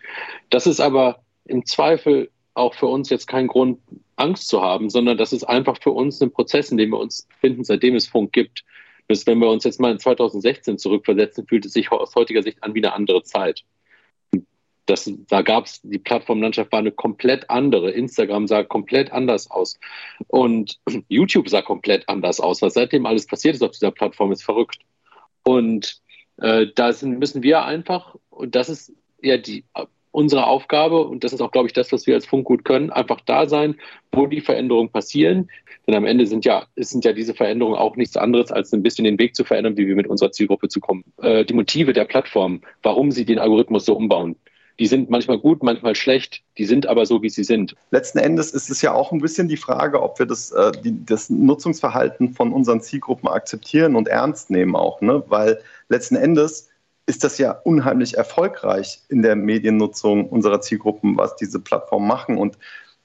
Das 0.50 0.66
ist 0.66 0.80
aber 0.80 1.20
im 1.44 1.66
Zweifel 1.66 2.30
auch 2.54 2.74
für 2.74 2.86
uns 2.86 3.10
jetzt 3.10 3.26
kein 3.26 3.48
Grund, 3.48 3.80
Angst 4.16 4.48
zu 4.48 4.62
haben, 4.62 4.88
sondern 4.88 5.18
das 5.18 5.34
ist 5.34 5.44
einfach 5.44 5.76
für 5.82 5.90
uns 5.90 6.22
ein 6.22 6.32
Prozess, 6.32 6.70
in 6.70 6.78
dem 6.78 6.90
wir 6.90 6.98
uns 6.98 7.22
befinden, 7.28 7.64
seitdem 7.64 7.96
es 7.96 8.06
Funk 8.06 8.32
gibt. 8.32 8.64
Bis 9.08 9.26
wenn 9.26 9.38
wir 9.38 9.50
uns 9.50 9.64
jetzt 9.64 9.78
mal 9.78 9.92
in 9.92 9.98
2016 9.98 10.78
zurückversetzen, 10.78 11.46
fühlt 11.46 11.66
es 11.66 11.72
sich 11.72 11.92
aus 11.92 12.14
heutiger 12.14 12.42
Sicht 12.42 12.62
an 12.62 12.74
wie 12.74 12.78
eine 12.78 12.94
andere 12.94 13.22
Zeit. 13.22 13.64
Das, 14.86 15.10
da 15.28 15.42
gab 15.42 15.66
es, 15.66 15.80
die 15.82 15.98
Plattformlandschaft 15.98 16.72
war 16.72 16.78
eine 16.78 16.92
komplett 16.92 17.50
andere. 17.50 17.90
Instagram 17.90 18.46
sah 18.46 18.62
komplett 18.62 19.12
anders 19.12 19.50
aus. 19.50 19.78
Und 20.28 20.78
YouTube 21.08 21.48
sah 21.48 21.62
komplett 21.62 22.08
anders 22.08 22.40
aus. 22.40 22.62
Was 22.62 22.74
seitdem 22.74 23.04
alles 23.04 23.26
passiert 23.26 23.56
ist 23.56 23.62
auf 23.62 23.72
dieser 23.72 23.90
Plattform, 23.90 24.32
ist 24.32 24.44
verrückt. 24.44 24.78
Und 25.42 26.00
äh, 26.38 26.66
da 26.74 26.92
sind, 26.92 27.18
müssen 27.18 27.42
wir 27.42 27.64
einfach, 27.64 28.14
und 28.30 28.54
das 28.54 28.68
ist 28.68 28.92
ja 29.22 29.38
die, 29.38 29.64
unsere 30.16 30.46
Aufgabe, 30.46 31.06
und 31.06 31.24
das 31.24 31.32
ist 31.32 31.40
auch, 31.42 31.50
glaube 31.50 31.66
ich, 31.66 31.72
das, 31.72 31.92
was 31.92 32.06
wir 32.06 32.14
als 32.14 32.26
Funk 32.26 32.46
gut 32.46 32.64
können, 32.64 32.90
einfach 32.90 33.20
da 33.20 33.46
sein, 33.46 33.76
wo 34.12 34.26
die 34.26 34.40
Veränderungen 34.40 34.90
passieren. 34.90 35.50
Denn 35.86 35.94
am 35.94 36.06
Ende 36.06 36.26
sind 36.26 36.44
ja, 36.44 36.66
sind 36.76 37.04
ja 37.04 37.12
diese 37.12 37.34
Veränderungen 37.34 37.76
auch 37.76 37.96
nichts 37.96 38.16
anderes, 38.16 38.50
als 38.50 38.72
ein 38.72 38.82
bisschen 38.82 39.04
den 39.04 39.18
Weg 39.18 39.36
zu 39.36 39.44
verändern, 39.44 39.76
wie 39.76 39.86
wir 39.86 39.94
mit 39.94 40.06
unserer 40.06 40.32
Zielgruppe 40.32 40.68
zu 40.68 40.80
kommen. 40.80 41.04
Äh, 41.20 41.44
die 41.44 41.54
Motive 41.54 41.92
der 41.92 42.06
Plattform, 42.06 42.62
warum 42.82 43.10
sie 43.10 43.24
den 43.24 43.38
Algorithmus 43.38 43.84
so 43.84 43.94
umbauen, 43.94 44.36
die 44.78 44.86
sind 44.86 45.08
manchmal 45.10 45.38
gut, 45.38 45.62
manchmal 45.62 45.94
schlecht, 45.94 46.42
die 46.58 46.64
sind 46.64 46.86
aber 46.86 47.06
so, 47.06 47.22
wie 47.22 47.30
sie 47.30 47.44
sind. 47.44 47.74
Letzten 47.90 48.18
Endes 48.18 48.50
ist 48.50 48.70
es 48.70 48.82
ja 48.82 48.92
auch 48.92 49.12
ein 49.12 49.20
bisschen 49.20 49.48
die 49.48 49.56
Frage, 49.56 50.02
ob 50.02 50.18
wir 50.18 50.26
das, 50.26 50.50
äh, 50.52 50.72
die, 50.72 51.04
das 51.04 51.30
Nutzungsverhalten 51.30 52.34
von 52.34 52.52
unseren 52.52 52.80
Zielgruppen 52.80 53.28
akzeptieren 53.28 53.96
und 53.96 54.08
ernst 54.08 54.50
nehmen 54.50 54.76
auch, 54.76 55.00
ne? 55.00 55.22
weil 55.28 55.60
letzten 55.88 56.16
Endes 56.16 56.68
ist 57.06 57.24
das 57.24 57.38
ja 57.38 57.52
unheimlich 57.52 58.16
erfolgreich 58.16 59.00
in 59.08 59.22
der 59.22 59.36
Mediennutzung 59.36 60.28
unserer 60.28 60.60
Zielgruppen, 60.60 61.16
was 61.16 61.36
diese 61.36 61.60
Plattformen 61.60 62.08
machen. 62.08 62.36
Und 62.36 62.58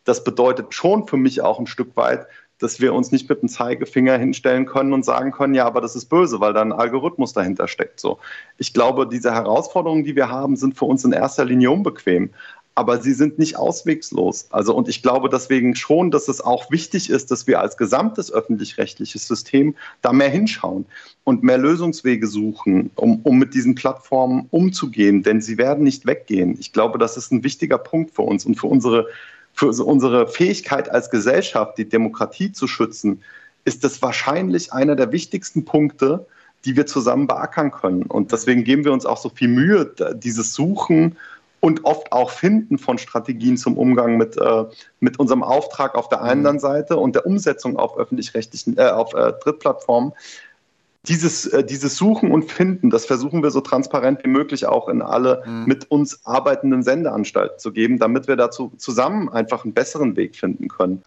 das 0.04 0.24
bedeutet 0.24 0.74
schon 0.74 1.08
für 1.08 1.18
mich 1.18 1.42
auch 1.42 1.60
ein 1.60 1.68
Stück 1.68 1.96
weit, 1.96 2.26
dass 2.62 2.80
wir 2.80 2.94
uns 2.94 3.12
nicht 3.12 3.28
mit 3.28 3.42
dem 3.42 3.50
Zeigefinger 3.50 4.18
hinstellen 4.18 4.66
können 4.66 4.94
und 4.94 5.04
sagen 5.04 5.32
können, 5.32 5.56
ja, 5.56 5.66
aber 5.66 5.82
das 5.82 5.96
ist 5.96 6.06
böse, 6.06 6.40
weil 6.40 6.54
da 6.54 6.62
ein 6.62 6.72
Algorithmus 6.72 7.34
dahinter 7.34 7.68
steckt. 7.68 8.00
So. 8.00 8.20
Ich 8.58 8.74
glaube, 8.74 9.08
diese 9.08 9.34
Herausforderungen, 9.34 10.04
die 10.04 10.16
wir 10.16 10.30
haben, 10.30 10.56
sind 10.56 10.78
für 10.78 10.86
uns 10.86 11.04
in 11.04 11.12
erster 11.12 11.44
Linie 11.44 11.72
unbequem. 11.72 12.30
Aber 12.74 13.02
sie 13.02 13.12
sind 13.12 13.38
nicht 13.38 13.58
auswegslos. 13.58 14.48
Also, 14.50 14.74
und 14.74 14.88
ich 14.88 15.04
glaube 15.04 15.28
deswegen 15.28 15.76
schon, 15.76 16.10
dass 16.10 16.30
es 16.30 16.40
auch 16.40 16.72
wichtig 16.72 17.10
ist, 17.10 17.30
dass 17.30 17.46
wir 17.46 17.60
als 17.60 17.76
gesamtes 17.76 18.32
öffentlich-rechtliches 18.32 19.28
System 19.28 19.76
da 20.02 20.14
mehr 20.14 20.30
hinschauen 20.30 20.86
und 21.26 21.44
mehr 21.44 21.58
Lösungswege 21.58 22.28
suchen, 22.28 22.90
um, 22.96 23.20
um 23.24 23.38
mit 23.38 23.54
diesen 23.54 23.76
Plattformen 23.76 24.48
umzugehen. 24.52 25.22
Denn 25.22 25.42
sie 25.42 25.58
werden 25.58 25.84
nicht 25.84 26.06
weggehen. 26.06 26.56
Ich 26.60 26.72
glaube, 26.72 26.98
das 26.98 27.18
ist 27.18 27.34
ein 27.34 27.44
wichtiger 27.44 27.78
Punkt 27.78 28.12
für 28.12 28.22
uns 28.22 28.46
und 28.46 28.56
für 28.56 28.68
unsere 28.68 29.08
für 29.54 29.68
unsere 29.68 30.28
Fähigkeit 30.28 30.90
als 30.90 31.10
Gesellschaft, 31.10 31.78
die 31.78 31.88
Demokratie 31.88 32.52
zu 32.52 32.68
schützen, 32.68 33.22
ist 33.66 33.84
das 33.84 34.02
wahrscheinlich 34.02 34.74
einer 34.74 34.96
der 34.96 35.12
wichtigsten 35.12 35.66
Punkte, 35.66 36.26
die 36.66 36.76
wir 36.76 36.86
zusammen 36.86 37.28
beackern 37.28 37.72
können. 37.72 38.04
Und 38.04 38.32
deswegen 38.32 38.64
geben 38.64 38.86
wir 38.86 38.94
uns 38.94 39.06
auch 39.06 39.18
so 39.18 39.30
viel 39.30 39.48
Mühe, 39.48 39.94
dieses 40.16 40.54
Suchen 40.54 41.18
und 41.60 41.86
oft 41.86 42.12
auch 42.12 42.32
Finden 42.32 42.78
von 42.78 42.98
Strategien 42.98 43.56
zum 43.56 43.78
Umgang 43.78 44.18
mit, 44.18 44.36
äh, 44.38 44.66
mit 45.00 45.20
unserem 45.20 45.44
Auftrag 45.44 45.96
auf 45.96 46.10
der 46.10 46.22
einen 46.22 46.42
mhm. 46.42 46.60
Seite 46.60 46.98
und 46.98 47.16
der 47.16 47.26
Umsetzung 47.26 47.78
auf 47.78 47.98
öffentlich-rechtlichen, 47.98 48.78
äh, 48.78 48.90
auf 48.90 49.14
äh, 49.14 49.34
Drittplattformen 49.44 50.14
dieses, 51.08 51.48
äh, 51.48 51.64
dieses 51.64 51.98
Suchen 51.98 52.32
und 52.32 52.52
Finden, 52.52 52.90
das 52.90 53.06
versuchen 53.06 53.42
wir 53.44 53.52
so 53.52 53.62
transparent 53.62 54.24
wie 54.24 54.30
möglich 54.30 54.66
auch 54.66 54.88
in 54.88 55.02
alle 55.02 55.44
mhm. 55.46 55.66
mit 55.66 55.90
uns 55.90 56.26
arbeitenden 56.26 56.84
Sendeanstalten 56.84 57.60
zu 57.60 57.72
geben, 57.72 57.98
damit 57.98 58.28
wir 58.28 58.36
dazu 58.36 58.72
zusammen 58.78 59.30
einfach 59.30 59.64
einen 59.64 59.74
besseren 59.74 60.16
Weg 60.16 60.36
finden 60.36 60.68
können. 60.68 61.04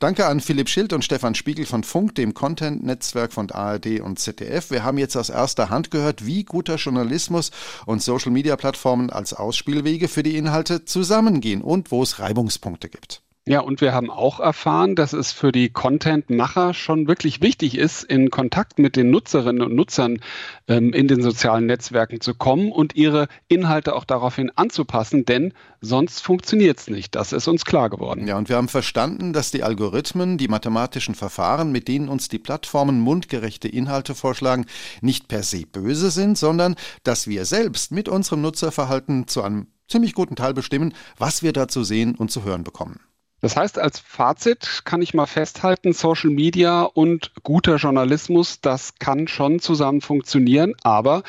Danke 0.00 0.26
an 0.26 0.40
Philipp 0.40 0.68
Schild 0.68 0.92
und 0.92 1.04
Stefan 1.04 1.36
Spiegel 1.36 1.66
von 1.66 1.84
Funk, 1.84 2.16
dem 2.16 2.34
Content-Netzwerk 2.34 3.32
von 3.32 3.50
ARD 3.50 4.00
und 4.00 4.18
ZDF. 4.18 4.72
Wir 4.72 4.82
haben 4.82 4.98
jetzt 4.98 5.16
aus 5.16 5.30
erster 5.30 5.70
Hand 5.70 5.92
gehört, 5.92 6.26
wie 6.26 6.42
guter 6.44 6.74
Journalismus 6.74 7.52
und 7.86 8.02
Social-Media-Plattformen 8.02 9.10
als 9.10 9.32
Ausspielwege 9.32 10.08
für 10.08 10.24
die 10.24 10.36
Inhalte 10.36 10.84
zusammengehen 10.84 11.62
und 11.62 11.92
wo 11.92 12.02
es 12.02 12.18
Reibungspunkte 12.18 12.88
gibt. 12.88 13.22
Ja, 13.44 13.58
und 13.58 13.80
wir 13.80 13.92
haben 13.92 14.08
auch 14.08 14.38
erfahren, 14.38 14.94
dass 14.94 15.12
es 15.12 15.32
für 15.32 15.50
die 15.50 15.68
Content-Macher 15.68 16.74
schon 16.74 17.08
wirklich 17.08 17.40
wichtig 17.40 17.76
ist, 17.76 18.04
in 18.04 18.30
Kontakt 18.30 18.78
mit 18.78 18.94
den 18.94 19.10
Nutzerinnen 19.10 19.62
und 19.62 19.74
Nutzern 19.74 20.20
ähm, 20.68 20.92
in 20.92 21.08
den 21.08 21.22
sozialen 21.22 21.66
Netzwerken 21.66 22.20
zu 22.20 22.34
kommen 22.34 22.70
und 22.70 22.94
ihre 22.94 23.26
Inhalte 23.48 23.96
auch 23.96 24.04
daraufhin 24.04 24.52
anzupassen, 24.54 25.24
denn 25.24 25.54
sonst 25.80 26.20
funktioniert 26.20 26.78
es 26.78 26.88
nicht. 26.88 27.16
Das 27.16 27.32
ist 27.32 27.48
uns 27.48 27.64
klar 27.64 27.90
geworden. 27.90 28.28
Ja, 28.28 28.38
und 28.38 28.48
wir 28.48 28.54
haben 28.54 28.68
verstanden, 28.68 29.32
dass 29.32 29.50
die 29.50 29.64
Algorithmen, 29.64 30.38
die 30.38 30.46
mathematischen 30.46 31.16
Verfahren, 31.16 31.72
mit 31.72 31.88
denen 31.88 32.08
uns 32.08 32.28
die 32.28 32.38
Plattformen 32.38 33.00
mundgerechte 33.00 33.66
Inhalte 33.66 34.14
vorschlagen, 34.14 34.66
nicht 35.00 35.26
per 35.26 35.42
se 35.42 35.66
böse 35.66 36.12
sind, 36.12 36.38
sondern 36.38 36.76
dass 37.02 37.26
wir 37.26 37.44
selbst 37.44 37.90
mit 37.90 38.08
unserem 38.08 38.42
Nutzerverhalten 38.42 39.26
zu 39.26 39.42
einem 39.42 39.66
ziemlich 39.88 40.14
guten 40.14 40.36
Teil 40.36 40.54
bestimmen, 40.54 40.94
was 41.18 41.42
wir 41.42 41.52
da 41.52 41.66
zu 41.66 41.82
sehen 41.82 42.14
und 42.14 42.30
zu 42.30 42.44
hören 42.44 42.62
bekommen. 42.62 43.00
Das 43.42 43.56
heißt, 43.56 43.76
als 43.80 43.98
Fazit 43.98 44.82
kann 44.84 45.02
ich 45.02 45.14
mal 45.14 45.26
festhalten, 45.26 45.92
Social 45.92 46.30
Media 46.30 46.82
und 46.82 47.32
guter 47.42 47.74
Journalismus, 47.74 48.60
das 48.60 48.94
kann 49.00 49.26
schon 49.26 49.58
zusammen 49.58 50.00
funktionieren, 50.00 50.74
aber 50.84 51.24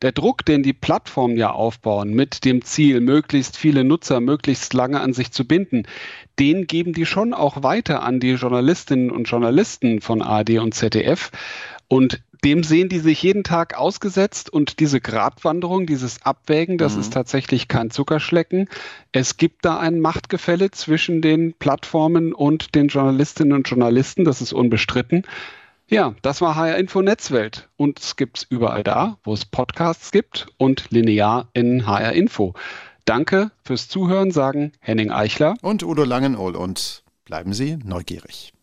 der 0.00 0.12
Druck, 0.12 0.44
den 0.44 0.62
die 0.62 0.72
Plattformen 0.72 1.36
ja 1.36 1.50
aufbauen, 1.50 2.14
mit 2.14 2.44
dem 2.44 2.62
Ziel, 2.62 3.00
möglichst 3.00 3.56
viele 3.56 3.82
Nutzer 3.82 4.20
möglichst 4.20 4.74
lange 4.74 5.00
an 5.00 5.12
sich 5.12 5.32
zu 5.32 5.44
binden, 5.44 5.88
den 6.38 6.68
geben 6.68 6.92
die 6.92 7.04
schon 7.04 7.34
auch 7.34 7.64
weiter 7.64 8.04
an 8.04 8.20
die 8.20 8.34
Journalistinnen 8.34 9.10
und 9.10 9.24
Journalisten 9.24 10.00
von 10.00 10.22
AD 10.22 10.60
und 10.60 10.72
ZDF. 10.72 11.32
Und 11.88 12.20
dem 12.46 12.62
sehen 12.62 12.88
die 12.88 13.00
sich 13.00 13.20
jeden 13.24 13.42
Tag 13.42 13.76
ausgesetzt 13.76 14.50
und 14.50 14.78
diese 14.78 15.00
Gratwanderung, 15.00 15.84
dieses 15.84 16.22
Abwägen, 16.22 16.78
das 16.78 16.94
mhm. 16.94 17.00
ist 17.00 17.12
tatsächlich 17.12 17.66
kein 17.66 17.90
Zuckerschlecken. 17.90 18.68
Es 19.10 19.36
gibt 19.36 19.64
da 19.64 19.80
ein 19.80 19.98
Machtgefälle 19.98 20.70
zwischen 20.70 21.22
den 21.22 21.54
Plattformen 21.54 22.32
und 22.32 22.76
den 22.76 22.86
Journalistinnen 22.86 23.52
und 23.52 23.68
Journalisten, 23.68 24.24
das 24.24 24.40
ist 24.40 24.52
unbestritten. 24.52 25.24
Ja, 25.88 26.14
das 26.22 26.40
war 26.40 26.54
HR 26.54 26.78
Info 26.78 27.02
Netzwelt. 27.02 27.68
Und 27.76 27.98
es 27.98 28.14
gibt 28.14 28.38
es 28.38 28.46
überall 28.48 28.84
da, 28.84 29.18
wo 29.24 29.32
es 29.32 29.44
Podcasts 29.44 30.12
gibt 30.12 30.46
und 30.56 30.92
linear 30.92 31.48
in 31.52 31.84
HR 31.84 32.12
Info. 32.12 32.54
Danke 33.06 33.50
fürs 33.64 33.88
Zuhören, 33.88 34.30
sagen 34.30 34.70
Henning 34.78 35.10
Eichler 35.10 35.54
und 35.62 35.82
Udo 35.82 36.04
Langenohl 36.04 36.54
und 36.54 37.02
bleiben 37.24 37.52
Sie 37.52 37.76
neugierig. 37.84 38.55